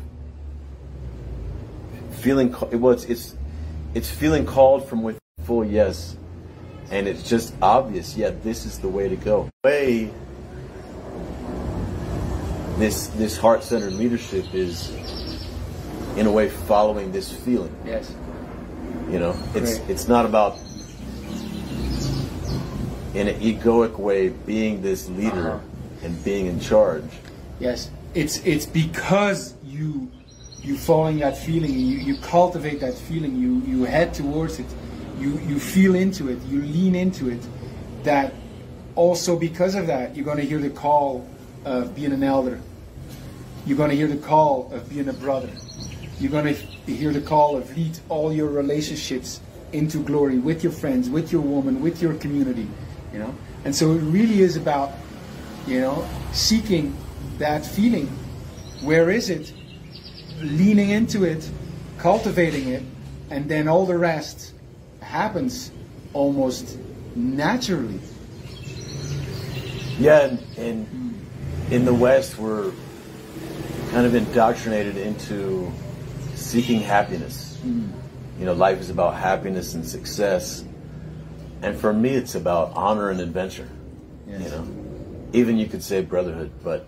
feeling 2.24 2.54
well 2.82 2.94
it's 2.94 3.06
it's 3.06 3.36
it's 3.98 4.10
feeling 4.10 4.46
called 4.46 4.88
from 4.88 5.02
with 5.08 5.18
full 5.48 5.66
yes 5.66 6.16
and 6.92 7.08
it's 7.08 7.24
just 7.34 7.54
obvious 7.62 8.16
yeah 8.16 8.32
this 8.44 8.66
is 8.70 8.78
the 8.80 8.88
way 8.98 9.10
to 9.10 9.16
go 9.16 9.50
way 9.66 10.12
this 12.78 13.08
this 13.22 13.38
heart-centered 13.38 13.94
leadership 13.94 14.46
is 14.54 14.92
in 16.18 16.26
a 16.28 16.32
way 16.32 16.50
following 16.50 17.12
this 17.12 17.32
feeling 17.32 17.74
Yes. 17.86 18.14
you 19.10 19.20
know 19.20 19.34
it's 19.56 19.80
Right. 19.80 19.90
it's 19.90 20.08
not 20.08 20.26
about 20.26 20.58
in 23.14 23.28
an 23.28 23.40
egoic 23.42 23.98
way 23.98 24.30
being 24.30 24.82
this 24.82 25.10
leader 25.10 25.52
Uh-huh. 25.52 26.06
and 26.06 26.24
being 26.24 26.46
in 26.48 26.60
charge 26.60 27.04
Yes. 27.60 27.90
It's 28.16 28.38
it's 28.46 28.66
because 28.66 29.54
you 29.64 30.10
you 30.64 30.78
following 30.78 31.20
that 31.20 31.38
feeling, 31.38 31.72
you, 31.72 31.98
you 31.98 32.18
cultivate 32.18 32.80
that 32.82 32.94
feeling, 32.94 33.36
you, 33.36 33.62
you 33.66 33.84
head 33.86 34.14
towards 34.14 34.60
it, 34.60 34.66
you, 35.20 35.40
you 35.48 35.58
feel 35.60 35.96
into 35.96 36.30
it, 36.30 36.40
you 36.44 36.62
lean 36.62 36.94
into 36.96 37.30
it, 37.30 37.40
that 38.04 38.34
also 38.96 39.38
because 39.40 39.74
of 39.76 39.88
that 39.88 40.16
you're 40.16 40.26
gonna 40.26 40.42
hear 40.44 40.60
the 40.60 40.70
call 40.70 41.26
of 41.66 41.96
being 41.96 42.12
an 42.12 42.24
elder. 42.24 42.60
You're 43.66 43.78
gonna 43.78 43.94
hear 43.94 44.08
the 44.08 44.18
call 44.18 44.70
of 44.74 44.90
being 44.90 45.08
a 45.08 45.14
brother. 45.14 45.50
You're 46.20 46.32
gonna 46.32 46.54
hear 46.88 47.14
the 47.14 47.22
call 47.22 47.56
of 47.58 47.76
lead 47.78 48.00
all 48.10 48.34
your 48.34 48.50
relationships 48.50 49.40
into 49.72 50.04
glory 50.04 50.40
with 50.40 50.64
your 50.64 50.74
friends, 50.74 51.10
with 51.10 51.32
your 51.32 51.42
woman, 51.42 51.82
with 51.82 52.02
your 52.02 52.16
community. 52.16 52.68
You 53.14 53.20
know? 53.20 53.36
And 53.66 53.76
so 53.76 53.92
it 53.92 54.00
really 54.00 54.42
is 54.42 54.58
about 54.58 54.92
you 55.68 55.82
know, 55.82 56.08
seeking 56.32 56.96
that 57.38 57.66
feeling. 57.66 58.08
Where 58.82 59.10
is 59.10 59.30
it? 59.30 59.54
Leaning 60.40 60.90
into 60.90 61.24
it, 61.24 61.50
cultivating 61.98 62.70
it, 62.70 62.84
and 63.30 63.48
then 63.48 63.68
all 63.68 63.86
the 63.86 63.98
rest 63.98 64.54
happens 65.02 65.72
almost 66.14 66.78
naturally. 67.16 68.00
Yeah, 70.00 70.22
and, 70.22 70.40
and 70.58 71.22
in 71.70 71.86
the 71.86 71.94
West, 71.94 72.40
we're 72.40 72.72
kind 73.92 74.06
of 74.06 74.16
indoctrinated 74.16 74.98
into 74.98 75.72
seeking 76.34 76.80
happiness. 76.80 77.60
Mm. 77.64 77.92
You 78.40 78.46
know, 78.46 78.54
life 78.54 78.80
is 78.80 78.90
about 78.90 79.16
happiness 79.16 79.76
and 79.76 79.86
success. 79.86 80.64
And 81.62 81.78
for 81.78 81.94
me, 81.94 82.10
it's 82.10 82.36
about 82.36 82.72
honor 82.76 83.10
and 83.10 83.20
adventure. 83.22 83.70
Yes. 84.28 84.44
You 84.44 84.50
know, 84.50 84.68
even 85.34 85.58
you 85.58 85.68
could 85.68 85.84
say 85.84 86.02
brotherhood, 86.02 86.52
but 86.64 86.88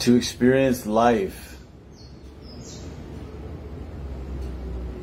to 0.00 0.14
experience 0.16 0.86
life 0.86 1.58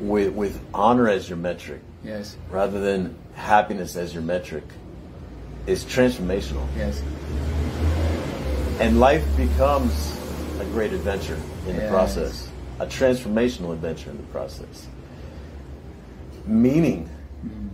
with 0.00 0.32
with 0.32 0.60
honor 0.72 1.08
as 1.08 1.28
your 1.28 1.38
metric, 1.38 1.80
Yes, 2.04 2.36
rather 2.50 2.80
than 2.80 3.16
happiness 3.34 3.96
as 3.96 4.12
your 4.14 4.22
metric 4.22 4.64
is 5.66 5.84
transformational. 5.84 6.66
yes, 6.76 7.02
And 8.80 9.00
life 9.00 9.24
becomes 9.36 10.18
a 10.60 10.64
great 10.66 10.92
adventure 10.92 11.38
in 11.66 11.76
the 11.76 11.88
process, 11.88 12.48
a 12.80 12.86
transformational 12.86 13.72
adventure 13.72 14.10
in 14.10 14.16
the 14.18 14.22
process. 14.24 14.86
Meaning 16.46 17.08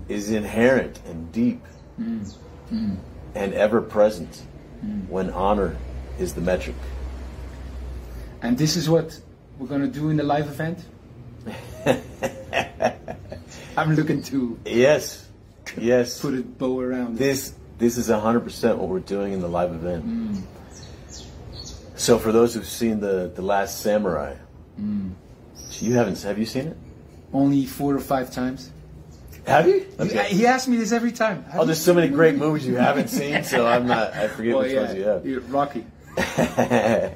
is 0.08 0.30
inherent 0.30 1.00
and 1.06 1.30
deep 1.32 1.62
and 3.34 3.54
ever 3.54 3.80
present 3.80 4.42
when 5.08 5.30
honor 5.30 5.76
is 6.18 6.34
the 6.34 6.40
metric. 6.40 6.76
And 8.42 8.56
this 8.56 8.76
is 8.76 8.88
what 8.88 9.20
we're 9.58 9.66
going 9.66 9.82
to 9.82 9.88
do 9.88 10.08
in 10.08 10.16
the 10.16 10.22
live 10.22 10.46
event. 10.46 10.78
I'm 13.76 13.94
looking 13.94 14.22
to 14.24 14.58
Yes, 14.64 15.28
yes. 15.76 16.20
put 16.20 16.34
a 16.34 16.42
bow 16.42 16.80
around 16.80 17.14
it. 17.14 17.18
This 17.18 17.54
this 17.78 17.96
is 17.96 18.08
hundred 18.08 18.40
percent 18.40 18.78
what 18.78 18.88
we're 18.88 19.00
doing 19.00 19.32
in 19.32 19.40
the 19.40 19.48
live 19.48 19.72
event. 19.72 20.04
Mm. 20.04 20.42
So 21.96 22.18
for 22.18 22.32
those 22.32 22.54
who've 22.54 22.66
seen 22.66 23.00
the 23.00 23.30
the 23.34 23.42
Last 23.42 23.80
Samurai, 23.80 24.36
mm. 24.78 25.12
you 25.80 25.94
haven't 25.94 26.20
have 26.22 26.38
you 26.38 26.46
seen 26.46 26.68
it? 26.68 26.76
Only 27.32 27.64
four 27.66 27.94
or 27.94 28.00
five 28.00 28.30
times. 28.32 28.70
Have 29.46 29.66
you? 29.66 29.86
He, 30.02 30.18
he 30.36 30.46
asks 30.46 30.68
me 30.68 30.76
this 30.76 30.92
every 30.92 31.12
time. 31.12 31.44
Have 31.44 31.60
Oh, 31.62 31.64
there's 31.64 31.80
so 31.80 31.94
many 31.94 32.08
great 32.08 32.34
movies 32.36 32.66
you 32.66 32.76
haven't 32.76 33.08
seen, 33.08 33.42
so 33.44 33.66
I'm 33.66 33.86
not. 33.86 34.12
I 34.14 34.28
forget 34.36 34.54
Well, 34.54 34.62
which 34.64 34.72
yeah, 34.72 34.80
ones 34.82 34.94
you 34.94 35.04
have. 35.04 35.26
yeah, 35.26 35.38
Rocky. 35.48 35.86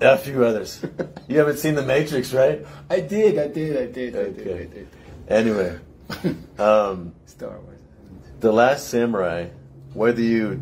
A 0.00 0.18
few 0.18 0.44
others. 0.44 0.84
You 1.28 1.38
haven't 1.38 1.58
seen 1.58 1.76
The 1.76 1.82
Matrix, 1.82 2.32
right? 2.34 2.66
I 2.90 2.98
did, 3.00 3.38
I 3.38 3.46
did, 3.46 3.76
I 3.76 3.86
did, 3.86 4.16
I 4.16 4.24
did, 4.30 4.48
I 4.48 4.64
did. 4.74 4.88
Anyway, 5.28 5.78
um, 6.58 7.14
Star 7.26 7.50
Wars. 7.60 7.78
The 8.40 8.50
Last 8.52 8.88
Samurai, 8.88 9.46
whether 9.94 10.20
you 10.20 10.60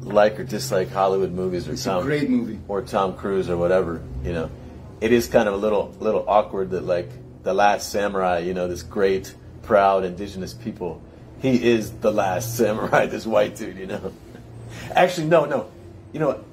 like 0.00 0.38
or 0.38 0.44
dislike 0.44 0.90
Hollywood 0.90 1.32
movies 1.32 1.66
or 1.66 1.72
It's 1.72 1.86
a 1.86 1.90
Tom 1.90 2.02
great 2.04 2.28
movie. 2.28 2.58
or 2.68 2.82
Tom 2.82 3.14
Cruise 3.16 3.48
or 3.48 3.56
whatever, 3.56 4.02
you 4.22 4.34
know, 4.34 4.50
it 5.00 5.12
is 5.12 5.26
kind 5.26 5.48
of 5.48 5.54
a 5.54 5.58
little 5.58 5.94
little 6.00 6.24
awkward 6.28 6.70
that 6.70 6.84
like 6.84 7.10
the 7.42 7.54
Last 7.54 7.90
Samurai, 7.90 8.38
you 8.38 8.54
know, 8.54 8.68
this 8.68 8.82
great 8.82 9.34
proud 9.62 10.04
indigenous 10.04 10.54
people, 10.54 11.02
he 11.40 11.62
is 11.62 11.90
the 11.92 12.12
last 12.12 12.56
samurai, 12.58 13.06
this 13.06 13.26
white 13.26 13.56
dude, 13.56 13.76
you 13.76 13.86
know. 13.86 14.12
Actually, 14.94 15.26
no, 15.26 15.44
no, 15.44 15.70
you 16.12 16.20
know, 16.20 16.44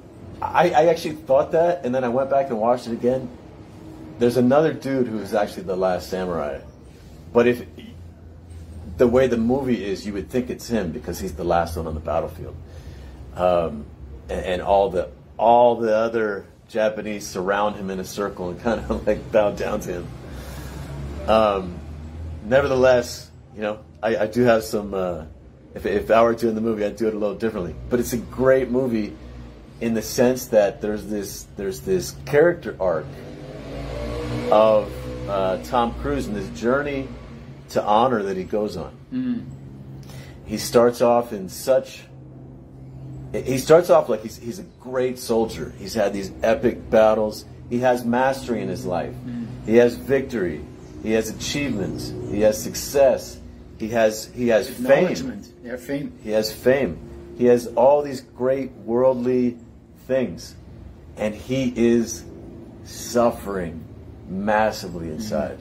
I, 0.41 0.69
I 0.69 0.85
actually 0.87 1.15
thought 1.15 1.51
that, 1.51 1.85
and 1.85 1.93
then 1.93 2.03
I 2.03 2.09
went 2.09 2.29
back 2.29 2.49
and 2.49 2.59
watched 2.59 2.87
it 2.87 2.93
again. 2.93 3.29
There's 4.19 4.37
another 4.37 4.73
dude 4.73 5.07
who 5.07 5.19
is 5.19 5.33
actually 5.33 5.63
the 5.63 5.75
last 5.75 6.09
samurai, 6.09 6.59
but 7.33 7.47
if 7.47 7.65
the 8.97 9.07
way 9.07 9.27
the 9.27 9.37
movie 9.37 9.83
is, 9.83 10.05
you 10.05 10.13
would 10.13 10.29
think 10.29 10.49
it's 10.49 10.67
him 10.67 10.91
because 10.91 11.19
he's 11.19 11.33
the 11.33 11.43
last 11.43 11.77
one 11.77 11.87
on 11.87 11.93
the 11.93 11.99
battlefield, 11.99 12.55
um, 13.35 13.85
and, 14.29 14.45
and 14.45 14.61
all 14.61 14.89
the 14.89 15.09
all 15.37 15.75
the 15.77 15.95
other 15.95 16.45
Japanese 16.71 17.27
surround 17.27 17.75
him 17.75 17.89
in 17.89 17.99
a 17.99 18.05
circle 18.05 18.49
and 18.49 18.61
kind 18.61 18.79
of 18.79 19.05
like 19.07 19.31
bow 19.31 19.51
down 19.51 19.81
to 19.81 19.91
him. 19.91 20.07
Um, 21.27 21.79
nevertheless, 22.45 23.29
you 23.55 23.61
know, 23.61 23.79
I, 24.01 24.17
I 24.17 24.27
do 24.27 24.43
have 24.43 24.63
some. 24.63 24.93
Uh, 24.93 25.25
if 25.73 25.85
if 25.85 26.09
I 26.11 26.23
were 26.23 26.33
doing 26.33 26.55
the 26.55 26.61
movie, 26.61 26.85
I'd 26.85 26.95
do 26.95 27.07
it 27.07 27.13
a 27.13 27.17
little 27.17 27.35
differently. 27.35 27.75
But 27.89 27.99
it's 27.99 28.13
a 28.13 28.17
great 28.17 28.69
movie 28.69 29.15
in 29.81 29.93
the 29.93 30.01
sense 30.01 30.47
that 30.47 30.81
there's 30.81 31.05
this 31.07 31.45
there's 31.57 31.81
this 31.81 32.15
character 32.25 32.75
arc 32.79 33.05
of 34.51 34.91
uh, 35.29 35.57
Tom 35.63 35.93
Cruise 35.95 36.27
and 36.27 36.35
this 36.35 36.49
journey 36.59 37.07
to 37.69 37.83
honor 37.83 38.23
that 38.23 38.37
he 38.37 38.43
goes 38.43 38.77
on. 38.77 38.95
He 40.45 40.57
starts 40.57 41.01
off 41.01 41.33
in 41.33 41.49
such. 41.49 42.03
He 43.33 43.57
starts 43.57 43.89
off 43.89 44.09
like 44.09 44.23
he's 44.23 44.37
he's 44.37 44.59
a 44.59 44.65
great 44.79 45.17
soldier. 45.17 45.73
He's 45.77 45.93
had 45.93 46.13
these 46.13 46.31
epic 46.43 46.89
battles. 46.89 47.45
He 47.69 47.79
has 47.79 48.03
mastery 48.03 48.61
in 48.61 48.67
his 48.67 48.85
life. 48.85 49.13
He 49.65 49.77
has 49.77 49.95
victory. 49.95 50.61
He 51.03 51.13
has 51.13 51.29
achievements. 51.29 52.13
He 52.29 52.41
has 52.41 52.61
success. 52.61 53.39
He 53.77 53.87
has 53.89 54.25
he 54.35 54.49
has 54.49 54.69
fame. 54.69 55.43
Yeah, 55.63 55.77
fame. 55.77 56.19
He 56.23 56.31
has 56.31 56.51
fame. 56.51 56.99
He 57.37 57.45
has 57.45 57.67
all 57.67 58.01
these 58.01 58.21
great 58.21 58.71
worldly 58.71 59.57
things. 60.07 60.55
And 61.15 61.33
he 61.33 61.73
is 61.75 62.25
suffering 62.83 63.83
massively 64.27 65.09
inside. 65.09 65.59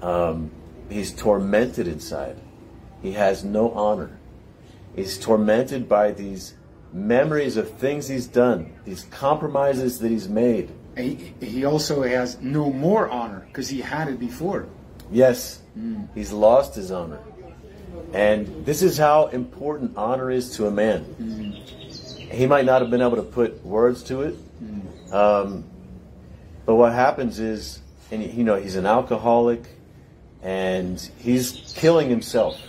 Um, 0.00 0.50
he's 0.88 1.12
tormented 1.12 1.88
inside. 1.88 2.36
He 3.02 3.12
has 3.12 3.44
no 3.44 3.72
honor. 3.72 4.16
He's 4.94 5.18
tormented 5.18 5.88
by 5.88 6.12
these 6.12 6.54
memories 6.92 7.56
of 7.56 7.70
things 7.78 8.08
he's 8.08 8.26
done, 8.26 8.72
these 8.84 9.04
compromises 9.10 9.98
that 10.00 10.10
he's 10.10 10.28
made. 10.28 10.70
He, 10.96 11.34
he 11.40 11.64
also 11.64 12.02
has 12.02 12.40
no 12.40 12.72
more 12.72 13.08
honor 13.08 13.44
because 13.46 13.68
he 13.68 13.80
had 13.80 14.08
it 14.08 14.18
before. 14.18 14.66
Yes, 15.10 15.60
mm. 15.78 16.08
he's 16.14 16.32
lost 16.32 16.74
his 16.74 16.90
honor. 16.90 17.20
And 18.12 18.64
this 18.64 18.82
is 18.82 18.98
how 18.98 19.26
important 19.26 19.96
honor 19.96 20.30
is 20.30 20.56
to 20.56 20.66
a 20.66 20.70
man. 20.70 21.04
Mm. 21.20 22.32
He 22.32 22.46
might 22.46 22.64
not 22.64 22.82
have 22.82 22.90
been 22.90 23.02
able 23.02 23.16
to 23.16 23.22
put 23.22 23.64
words 23.64 24.02
to 24.04 24.22
it. 24.22 24.36
Mm. 24.62 25.12
Um, 25.12 25.64
but 26.66 26.74
what 26.74 26.92
happens 26.92 27.38
is, 27.38 27.80
and 28.10 28.22
you 28.22 28.44
know, 28.44 28.56
he's 28.56 28.76
an 28.76 28.86
alcoholic 28.86 29.62
and 30.42 31.00
he's 31.18 31.72
killing 31.76 32.08
himself. 32.08 32.60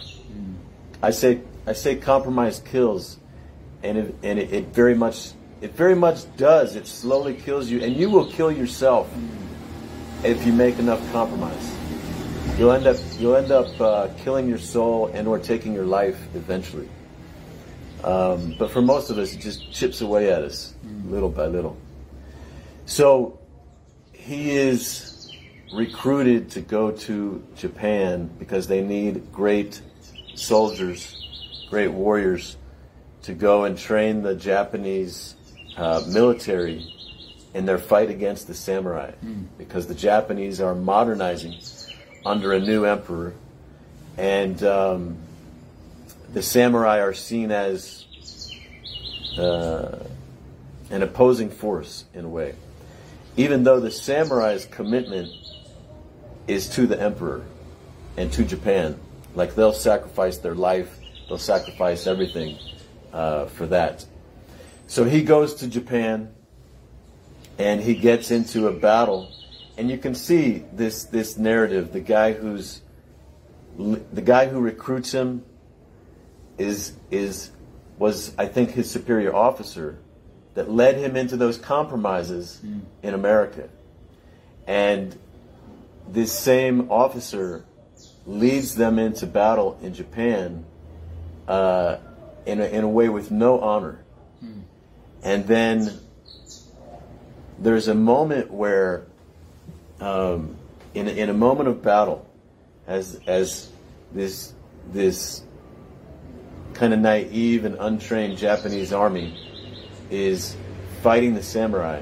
I 1.02 1.12
say, 1.12 1.42
I 1.66 1.74
say 1.74 1.96
compromise 1.96 2.60
kills 2.60 3.18
and 3.84 3.98
it, 3.98 4.16
and 4.24 4.40
it, 4.40 4.54
it 4.54 4.66
very 4.68 4.96
much, 4.96 5.32
it 5.62 5.74
very 5.74 5.96
much 5.96 6.24
does. 6.38 6.76
It 6.76 6.88
slowly 6.88 7.34
kills 7.34 7.70
you 7.70 7.82
and 7.84 7.96
you 7.96 8.10
will 8.10 8.30
kill 8.32 8.52
yourself 8.52 9.12
if 10.24 10.46
you 10.46 10.54
make 10.54 10.80
enough 10.80 11.00
compromise. 11.12 11.76
you'll 12.58 12.72
end 12.72 12.88
up 12.88 12.98
you'll 13.18 13.36
end 13.36 13.52
up 13.52 13.80
uh, 13.80 14.10
killing 14.20 14.50
your 14.50 14.58
soul 14.58 15.08
and 15.14 15.28
or 15.28 15.40
taking 15.40 15.74
your 15.74 15.86
life 15.86 16.20
eventually. 16.36 16.90
Um, 18.04 18.56
but 18.58 18.72
for 18.72 18.82
most 18.82 19.10
of 19.10 19.18
us, 19.18 19.34
it 19.34 19.40
just 19.40 19.72
chips 19.72 20.02
away 20.02 20.32
at 20.32 20.42
us 20.42 20.74
little 21.06 21.30
by 21.30 21.48
little. 21.48 21.78
So 22.86 23.40
he 24.14 24.52
is 24.52 25.32
recruited 25.74 26.50
to 26.52 26.62
go 26.62 26.92
to 26.92 27.44
Japan 27.56 28.30
because 28.40 28.68
they 28.68 28.82
need 28.82 29.32
great 29.32 29.82
soldiers, 30.36 31.68
great 31.70 31.90
warriors 31.90 32.58
to 33.24 33.34
go 33.34 33.66
and 33.66 33.78
train 33.78 34.22
the 34.22 34.36
Japanese 34.36 35.36
uh, 35.78 36.02
military 36.08 36.94
in 37.54 37.66
their 37.66 37.78
fight 37.78 38.10
against 38.10 38.48
the 38.48 38.54
samurai. 38.54 39.12
Mm. 39.24 39.46
because 39.58 39.88
the 39.88 39.96
Japanese 39.96 40.62
are 40.62 40.76
modernizing 40.76 41.56
under 42.26 42.54
a 42.54 42.60
new 42.60 42.86
emperor. 42.86 43.34
And 44.18 44.62
um, 44.64 45.18
the 46.34 46.42
samurai 46.42 47.00
are 47.00 47.14
seen 47.14 47.52
as 47.52 48.06
uh, 49.38 49.98
an 50.90 51.02
opposing 51.04 51.50
force 51.50 52.06
in 52.14 52.26
a 52.26 52.30
way. 52.30 52.56
Even 53.38 53.64
though 53.64 53.80
the 53.80 53.92
samurai's 53.92 54.66
commitment 54.66 55.32
is 56.48 56.68
to 56.70 56.88
the 56.88 57.00
emperor 57.00 57.46
and 58.18 58.32
to 58.34 58.44
Japan 58.44 59.00
like 59.36 59.56
they'll 59.56 59.74
sacrifice 59.74 60.38
their 60.38 60.56
life 60.56 61.00
they'll 61.28 61.38
sacrifice 61.38 62.08
everything 62.08 62.58
uh, 63.14 63.46
for 63.46 63.66
that. 63.68 64.06
So 64.88 65.04
he 65.04 65.24
goes 65.24 65.56
to 65.56 65.68
Japan 65.68 66.34
and 67.58 67.82
he 67.82 67.96
gets 67.96 68.32
into 68.32 68.68
a 68.68 68.72
battle 68.72 69.32
and 69.80 69.90
you 69.90 69.98
can 69.98 70.14
see 70.14 70.66
this 70.74 71.06
this 71.06 71.38
narrative. 71.38 71.94
The 71.94 72.02
guy 72.02 72.34
who's 72.34 72.82
the 73.78 74.22
guy 74.22 74.48
who 74.48 74.60
recruits 74.60 75.14
him 75.14 75.46
is 76.58 76.94
is 77.12 77.52
was 77.98 78.34
I 78.38 78.48
think 78.48 78.72
his 78.72 78.92
superior 78.92 79.34
officer 79.34 79.98
that 80.56 80.70
led 80.70 80.98
him 80.98 81.16
into 81.16 81.38
those 81.38 81.58
compromises 81.58 82.60
mm. 82.66 82.82
in 83.04 83.14
America. 83.14 83.70
And 84.68 85.18
this 86.10 86.38
same 86.38 86.92
officer 86.92 87.64
leads 88.26 88.76
them 88.76 89.00
into 89.00 89.26
battle 89.28 89.80
in 89.82 89.94
Japan 89.94 90.66
uh, 91.48 91.98
in, 92.46 92.62
a, 92.62 92.66
in 92.66 92.84
a 92.84 92.90
way 92.90 93.10
with 93.10 93.32
no 93.32 93.60
honor. 93.60 94.04
And 95.22 95.46
then 95.48 96.00
there's 97.58 97.90
a 97.90 97.94
moment 97.94 98.52
where, 98.52 99.06
um, 100.00 100.56
in 100.94 101.10
a, 101.10 101.12
in 101.12 101.30
a 101.30 101.34
moment 101.34 101.68
of 101.68 101.82
battle, 101.82 102.26
as 102.88 103.20
as 103.28 103.70
this 104.14 104.54
this 104.94 105.44
kind 106.74 106.94
of 106.94 107.00
naive 107.00 107.66
and 107.66 107.76
untrained 107.80 108.38
Japanese 108.38 108.94
army 108.94 109.38
is 110.10 110.56
fighting 111.02 111.34
the 111.34 111.44
samurai, 111.44 112.02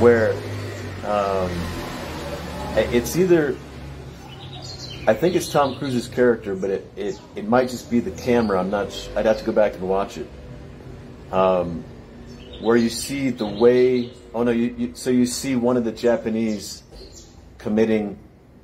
where 0.00 0.32
um, 1.06 1.50
it's 2.76 3.16
either 3.16 3.56
I 5.10 5.14
think 5.14 5.34
it's 5.34 5.50
Tom 5.50 5.74
Cruise's 5.74 6.06
character, 6.06 6.54
but 6.54 6.70
it, 6.70 6.92
it, 6.94 7.20
it 7.34 7.48
might 7.48 7.68
just 7.68 7.90
be 7.90 7.98
the 7.98 8.12
camera. 8.12 8.60
I'm 8.60 8.70
not. 8.70 8.86
I'd 9.16 9.26
have 9.26 9.38
to 9.38 9.44
go 9.44 9.50
back 9.50 9.74
and 9.74 9.82
watch 9.88 10.16
it. 10.16 10.28
Um, 11.32 11.82
where 12.60 12.76
you 12.76 12.90
see 12.90 13.30
the 13.30 13.44
way. 13.44 14.12
Oh 14.32 14.44
no! 14.44 14.52
You, 14.52 14.72
you, 14.78 14.94
so 14.94 15.10
you 15.10 15.26
see 15.26 15.56
one 15.56 15.76
of 15.76 15.82
the 15.82 15.90
Japanese 15.90 16.84
committing 17.58 18.20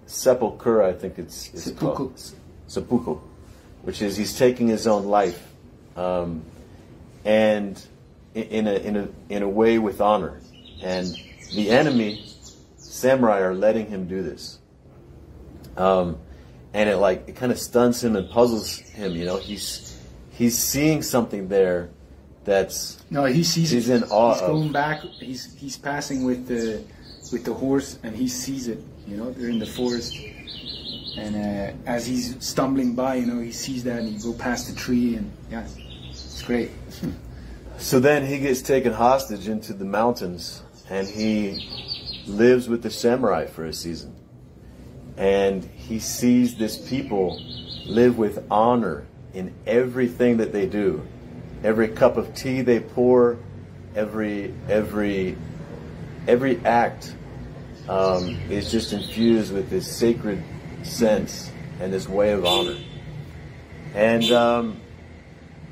seppuku. 0.06 0.84
I 0.84 0.92
think 0.92 1.18
it's, 1.18 1.52
it's 1.52 1.64
seppuku. 1.64 1.94
Called, 1.96 2.32
seppuku, 2.68 3.18
which 3.82 4.00
is 4.00 4.16
he's 4.16 4.38
taking 4.38 4.68
his 4.68 4.86
own 4.86 5.06
life, 5.06 5.52
um, 5.96 6.44
and 7.24 7.84
in 8.34 8.68
a 8.68 8.74
in 8.74 8.96
a 8.96 9.08
in 9.30 9.42
a 9.42 9.48
way 9.48 9.80
with 9.80 10.00
honor, 10.00 10.38
and 10.80 11.08
the 11.56 11.70
enemy 11.70 12.24
samurai 12.76 13.40
are 13.40 13.52
letting 13.52 13.88
him 13.88 14.06
do 14.06 14.22
this. 14.22 14.60
Um, 15.76 16.18
and 16.76 16.90
it 16.90 16.98
like 16.98 17.26
it 17.26 17.36
kind 17.36 17.50
of 17.50 17.58
stuns 17.58 18.04
him 18.04 18.16
and 18.16 18.28
puzzles 18.28 18.76
him. 18.76 19.12
You 19.12 19.24
know, 19.24 19.38
he's 19.38 19.98
he's 20.30 20.58
seeing 20.58 21.00
something 21.02 21.48
there 21.48 21.88
that's 22.44 23.02
no, 23.10 23.24
he 23.24 23.42
sees 23.44 23.70
he's 23.70 23.88
it. 23.88 24.02
in 24.02 24.10
awe. 24.10 24.34
He's 24.34 24.42
going 24.42 24.72
back. 24.72 25.00
He's 25.00 25.54
he's 25.54 25.78
passing 25.78 26.24
with 26.24 26.46
the 26.46 26.84
with 27.32 27.46
the 27.46 27.54
horse, 27.54 27.98
and 28.02 28.14
he 28.14 28.28
sees 28.28 28.68
it. 28.68 28.78
You 29.08 29.16
know, 29.16 29.30
they're 29.30 29.48
in 29.48 29.58
the 29.58 29.66
forest, 29.66 30.14
and 31.16 31.34
uh, 31.34 31.90
as 31.90 32.06
he's 32.06 32.36
stumbling 32.44 32.94
by, 32.94 33.14
you 33.16 33.26
know, 33.26 33.40
he 33.40 33.52
sees 33.52 33.82
that, 33.84 34.00
and 34.00 34.08
he 34.08 34.22
go 34.22 34.34
past 34.34 34.68
the 34.68 34.78
tree, 34.78 35.14
and 35.14 35.32
yeah, 35.50 35.66
it's 36.10 36.42
great. 36.42 36.72
so 37.78 38.00
then 38.00 38.26
he 38.26 38.38
gets 38.38 38.60
taken 38.60 38.92
hostage 38.92 39.48
into 39.48 39.72
the 39.72 39.86
mountains, 39.86 40.62
and 40.90 41.08
he 41.08 41.70
lives 42.26 42.68
with 42.68 42.82
the 42.82 42.90
samurai 42.90 43.46
for 43.46 43.64
a 43.64 43.72
season, 43.72 44.14
and 45.16 45.64
he 45.88 45.98
sees 45.98 46.56
this 46.56 46.76
people 46.88 47.40
live 47.84 48.18
with 48.18 48.44
honor 48.50 49.06
in 49.34 49.54
everything 49.66 50.38
that 50.38 50.52
they 50.52 50.66
do 50.66 51.06
every 51.62 51.88
cup 51.88 52.16
of 52.16 52.34
tea 52.34 52.62
they 52.62 52.80
pour, 52.80 53.38
every 53.94 54.54
every 54.68 55.36
every 56.28 56.64
act 56.64 57.14
um, 57.88 58.36
is 58.50 58.70
just 58.70 58.92
infused 58.92 59.52
with 59.52 59.70
this 59.70 59.90
sacred 59.90 60.42
sense 60.82 61.50
and 61.80 61.92
this 61.92 62.08
way 62.08 62.32
of 62.32 62.44
honor, 62.44 62.76
and 63.94 64.24
um, 64.32 64.80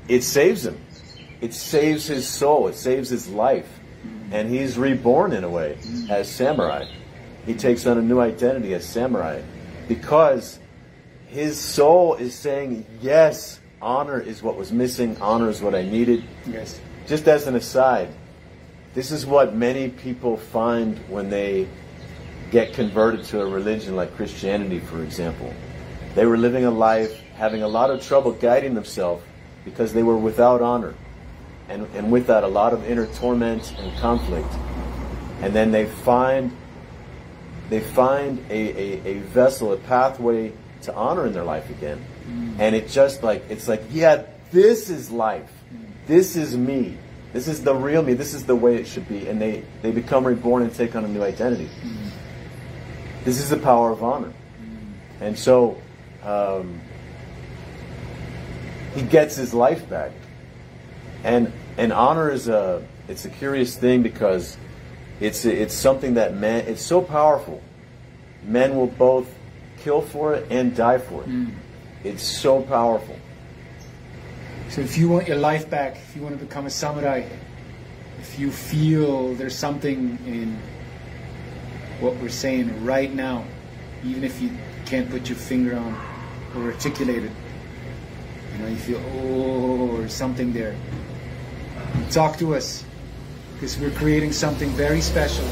it 0.07 0.21
saves 0.21 0.65
him. 0.65 0.79
It 1.41 1.53
saves 1.53 2.07
his 2.07 2.27
soul. 2.27 2.67
It 2.67 2.75
saves 2.75 3.09
his 3.09 3.27
life, 3.27 3.67
and 4.31 4.49
he's 4.49 4.77
reborn 4.77 5.33
in 5.33 5.43
a 5.43 5.49
way 5.49 5.77
as 6.09 6.29
samurai. 6.29 6.85
He 7.45 7.53
takes 7.53 7.85
on 7.85 7.97
a 7.97 8.01
new 8.01 8.19
identity 8.19 8.73
as 8.73 8.85
samurai 8.85 9.41
because 9.87 10.59
his 11.27 11.59
soul 11.59 12.15
is 12.15 12.33
saying 12.35 12.85
yes 13.01 13.59
honor 13.81 14.19
is 14.19 14.41
what 14.41 14.55
was 14.55 14.71
missing, 14.71 15.17
honor 15.21 15.49
is 15.49 15.61
what 15.61 15.75
I 15.75 15.83
needed. 15.83 16.23
Yes. 16.47 16.79
Just 17.07 17.27
as 17.27 17.47
an 17.47 17.55
aside, 17.55 18.09
this 18.93 19.11
is 19.11 19.25
what 19.25 19.53
many 19.53 19.89
people 19.89 20.37
find 20.37 20.97
when 21.09 21.29
they 21.29 21.67
get 22.51 22.73
converted 22.73 23.25
to 23.25 23.41
a 23.41 23.45
religion 23.45 23.95
like 23.95 24.15
Christianity, 24.15 24.79
for 24.79 25.03
example. 25.03 25.53
They 26.15 26.25
were 26.25 26.37
living 26.37 26.65
a 26.65 26.71
life 26.71 27.19
having 27.35 27.61
a 27.61 27.67
lot 27.67 27.91
of 27.91 28.01
trouble 28.01 28.31
guiding 28.31 28.73
themselves 28.73 29.23
because 29.65 29.93
they 29.93 30.03
were 30.03 30.17
without 30.17 30.61
honor 30.61 30.95
and, 31.69 31.87
and 31.95 32.11
with 32.11 32.27
that 32.27 32.43
a 32.43 32.47
lot 32.47 32.73
of 32.73 32.89
inner 32.89 33.07
torment 33.07 33.73
and 33.77 33.95
conflict. 33.97 34.51
And 35.41 35.53
then 35.53 35.71
they 35.71 35.85
find 35.85 36.55
they 37.69 37.79
find 37.79 38.39
a, 38.49 38.53
a, 38.53 39.07
a 39.07 39.19
vessel, 39.19 39.73
a 39.73 39.77
pathway 39.77 40.53
to 40.83 40.93
honor 40.93 41.25
in 41.25 41.33
their 41.33 41.43
life 41.43 41.69
again. 41.69 42.03
Mm. 42.27 42.59
And 42.59 42.75
it 42.75 42.89
just 42.89 43.23
like, 43.23 43.43
it's 43.49 43.67
like, 43.67 43.83
yeah, 43.91 44.23
this 44.51 44.89
is 44.89 45.09
life. 45.09 45.51
Mm. 45.73 45.85
This 46.07 46.35
is 46.35 46.55
me. 46.55 46.97
This 47.33 47.47
is 47.47 47.63
the 47.63 47.73
real 47.73 48.03
me. 48.03 48.13
This 48.13 48.33
is 48.33 48.45
the 48.45 48.55
way 48.55 48.75
it 48.75 48.87
should 48.87 49.07
be. 49.09 49.27
And 49.27 49.41
they, 49.41 49.63
they 49.81 49.91
become 49.91 50.25
reborn 50.25 50.63
and 50.63 50.73
take 50.73 50.95
on 50.95 51.03
a 51.03 51.07
new 51.07 51.23
identity. 51.23 51.69
Mm. 51.83 52.11
This 53.23 53.39
is 53.39 53.49
the 53.49 53.57
power 53.57 53.91
of 53.91 54.03
honor. 54.03 54.31
And 55.19 55.37
so, 55.37 55.81
um, 56.23 56.81
he 58.93 59.01
gets 59.01 59.35
his 59.35 59.53
life 59.53 59.89
back. 59.89 60.11
And, 61.23 61.51
and 61.77 61.91
honor 61.91 62.29
is 62.31 62.47
a, 62.47 62.85
it's 63.07 63.25
a 63.25 63.29
curious 63.29 63.75
thing 63.75 64.03
because 64.03 64.57
it's, 65.19 65.45
it's 65.45 65.73
something 65.73 66.15
that 66.15 66.35
men, 66.35 66.67
it's 66.67 66.81
so 66.81 67.01
powerful. 67.01 67.61
Men 68.43 68.75
will 68.75 68.87
both 68.87 69.27
kill 69.79 70.01
for 70.01 70.33
it 70.35 70.47
and 70.51 70.75
die 70.75 70.97
for 70.97 71.23
it. 71.23 71.29
Mm. 71.29 71.51
It's 72.03 72.23
so 72.23 72.61
powerful. 72.61 73.17
So 74.69 74.81
if 74.81 74.97
you 74.97 75.07
want 75.07 75.27
your 75.27 75.37
life 75.37 75.69
back, 75.69 75.95
if 75.95 76.15
you 76.15 76.21
want 76.21 76.37
to 76.37 76.43
become 76.43 76.65
a 76.65 76.69
samurai, 76.69 77.23
if 78.19 78.39
you 78.39 78.51
feel 78.51 79.33
there's 79.35 79.55
something 79.55 80.17
in 80.25 80.57
what 81.99 82.15
we're 82.17 82.29
saying 82.29 82.83
right 82.83 83.13
now, 83.13 83.45
even 84.03 84.23
if 84.23 84.41
you 84.41 84.51
can't 84.85 85.09
put 85.09 85.29
your 85.29 85.37
finger 85.37 85.77
on 85.77 85.95
or 86.55 86.71
articulate 86.71 87.23
it, 87.23 87.31
you 88.53 88.59
know, 88.59 88.67
you 88.67 88.75
feel, 88.75 89.01
oh, 89.15 90.01
or 90.01 90.07
something 90.09 90.51
there, 90.51 90.75
talk 92.11 92.37
to 92.37 92.55
us 92.55 92.83
because 93.55 93.77
we're 93.79 93.91
creating 93.91 94.31
something 94.31 94.69
very 94.69 95.01
special 95.01 95.45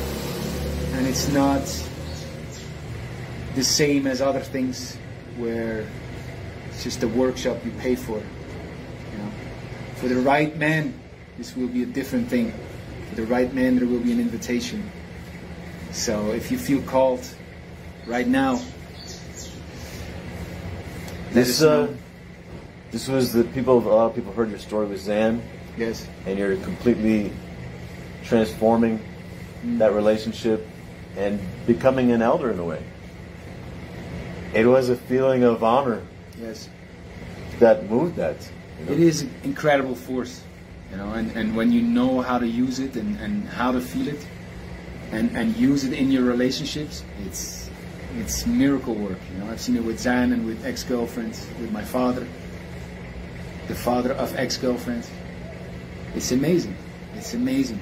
and 0.94 1.08
it's 1.08 1.28
not 1.30 1.62
the 3.56 3.64
same 3.64 4.06
as 4.08 4.22
other 4.22 4.40
things 4.40 4.96
where 5.38 5.88
it's 6.70 6.84
just 6.84 7.02
a 7.04 7.08
workshop 7.08 7.58
you 7.66 7.72
pay 7.80 7.96
for. 7.96 8.18
You 8.18 9.18
know, 9.18 9.32
for 9.96 10.08
the 10.08 10.18
right 10.18 10.56
man, 10.58 11.00
this 11.38 11.56
will 11.56 11.68
be 11.68 11.84
a 11.84 11.88
different 11.88 12.30
thing. 12.30 12.54
For 13.10 13.16
the 13.16 13.26
right 13.26 13.52
man, 13.54 13.78
there 13.78 13.88
will 13.88 14.00
be 14.00 14.12
an 14.12 14.20
invitation. 14.20 14.92
So 15.92 16.32
if 16.32 16.52
you 16.52 16.58
feel 16.58 16.82
called, 16.84 17.28
right 18.06 18.28
now. 18.28 18.62
This 21.32 21.62
uh, 21.62 21.92
this 22.92 23.08
was 23.08 23.34
the 23.34 23.44
people. 23.44 23.78
A 23.78 23.80
lot 23.80 24.08
of 24.08 24.16
people 24.16 24.34
heard 24.34 24.50
your 24.50 24.60
story 24.60 24.86
with 24.86 25.02
Zan, 25.02 25.42
yes, 25.78 26.08
and 26.26 26.38
you're 26.38 26.58
completely 26.58 27.32
transforming 28.24 29.04
that 29.78 29.94
relationship 29.94 30.68
and 31.18 31.40
becoming 31.66 32.12
an 32.12 32.22
elder 32.22 32.52
in 32.52 32.60
a 32.60 32.64
way. 32.64 32.84
It 34.54 34.66
was 34.66 34.90
a 34.90 34.96
feeling 34.96 35.44
of 35.44 35.64
honor 35.64 36.02
yes. 36.40 36.70
that 37.60 37.90
moved 37.90 38.16
that. 38.18 38.38
you 38.80 38.86
know? 38.86 38.92
It 38.92 39.00
is 39.00 39.22
an 39.22 39.34
incredible 39.44 39.96
force, 39.96 40.44
you 40.92 40.98
know, 40.98 41.14
and, 41.14 41.32
and 41.32 41.56
when 41.56 41.72
you 41.72 41.82
know 41.82 42.22
how 42.22 42.38
to 42.38 42.48
use 42.48 42.80
it 42.80 42.96
and, 42.96 43.20
and 43.20 43.48
how 43.48 43.72
to 43.72 43.82
feel 43.82 44.08
it 44.08 44.28
and, 45.12 45.36
and 45.36 45.56
use 45.56 45.84
it 45.84 45.94
in 45.94 46.12
your 46.12 46.24
relationships, 46.24 47.04
it's 47.26 47.64
it's 48.20 48.46
miracle 48.46 48.94
work. 48.94 49.18
You 49.32 49.40
know, 49.40 49.52
I've 49.52 49.60
seen 49.60 49.76
it 49.76 49.84
with 49.84 50.00
Zan 50.00 50.32
and 50.34 50.46
with 50.46 50.64
ex 50.66 50.84
girlfriends, 50.84 51.48
with 51.60 51.72
my 51.72 51.84
father, 51.84 52.28
the 53.68 53.76
father 53.76 54.14
of 54.14 54.36
ex 54.36 54.58
girlfriends. 54.58 55.10
It's 56.16 56.32
amazing. 56.32 56.76
It's 57.16 57.34
amazing. 57.34 57.80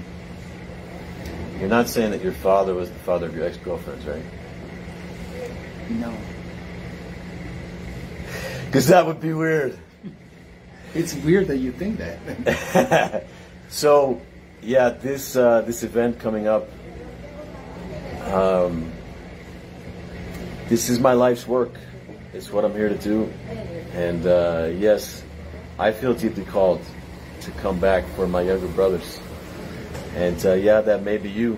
You're 1.62 1.70
not 1.70 1.88
saying 1.88 2.10
that 2.10 2.24
your 2.24 2.32
father 2.32 2.74
was 2.74 2.90
the 2.90 2.98
father 2.98 3.28
of 3.28 3.36
your 3.36 3.46
ex 3.46 3.56
girlfriends, 3.58 4.04
right? 4.08 4.24
No. 5.92 6.12
Because 8.66 8.88
that 8.88 9.06
would 9.06 9.20
be 9.20 9.34
weird. 9.34 9.78
It's 10.96 11.14
weird 11.14 11.48
that 11.48 11.58
you 11.58 11.74
think 11.74 12.00
that. 12.00 13.26
so, 13.70 14.22
yeah, 14.62 14.90
this 14.90 15.36
uh, 15.36 15.62
this 15.62 15.84
event 15.84 16.20
coming 16.20 16.48
up. 16.48 16.70
Um, 18.32 18.92
this 20.70 20.90
is 20.90 21.00
my 21.00 21.14
life's 21.14 21.46
work. 21.46 21.74
It's 22.34 22.50
what 22.50 22.64
I'm 22.64 22.74
here 22.74 22.88
to 22.88 22.98
do, 22.98 23.32
and 23.92 24.26
uh, 24.26 24.70
yes, 24.74 25.22
I 25.78 25.92
feel 25.92 26.14
deeply 26.14 26.46
called 26.46 26.82
to 27.42 27.52
come 27.52 27.78
back 27.78 28.06
for 28.16 28.26
my 28.26 28.42
younger 28.42 28.70
brothers. 28.70 29.20
And 30.16 30.46
uh, 30.46 30.54
yeah, 30.54 30.82
that 30.82 31.04
may 31.04 31.18
be 31.18 31.30
you. 31.30 31.58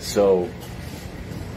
So 0.00 0.48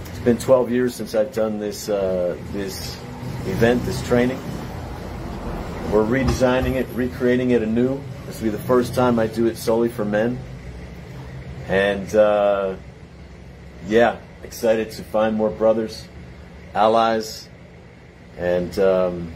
it's 0.08 0.20
been 0.20 0.38
12 0.38 0.72
years 0.72 0.96
since 0.96 1.16
I've 1.16 1.34
done 1.34 1.60
this 1.60 1.90
uh, 1.90 2.38
this 2.54 2.98
event, 3.46 3.84
this 3.86 4.06
training. 4.08 4.40
We're 5.92 6.06
redesigning 6.06 6.76
it, 6.76 6.88
recreating 6.94 7.52
it 7.52 7.62
anew. 7.62 8.00
This 8.26 8.40
will 8.40 8.52
be 8.52 8.58
the 8.58 8.64
first 8.64 8.96
time 8.96 9.20
I 9.20 9.28
do 9.28 9.48
it 9.48 9.58
solely 9.58 9.90
for 9.90 10.06
men. 10.06 10.40
And 11.68 12.14
uh, 12.16 12.76
yeah, 13.88 14.18
excited 14.44 14.92
to 14.92 15.04
find 15.04 15.36
more 15.36 15.50
brothers, 15.50 16.08
allies, 16.74 17.50
and 18.38 18.78
um, 18.80 19.34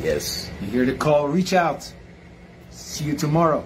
yes. 0.00 0.50
you 0.60 0.68
hear 0.68 0.86
the 0.86 0.94
call, 0.94 1.28
reach 1.28 1.52
out. 1.52 1.92
See 2.70 3.04
you 3.04 3.14
tomorrow. 3.14 3.64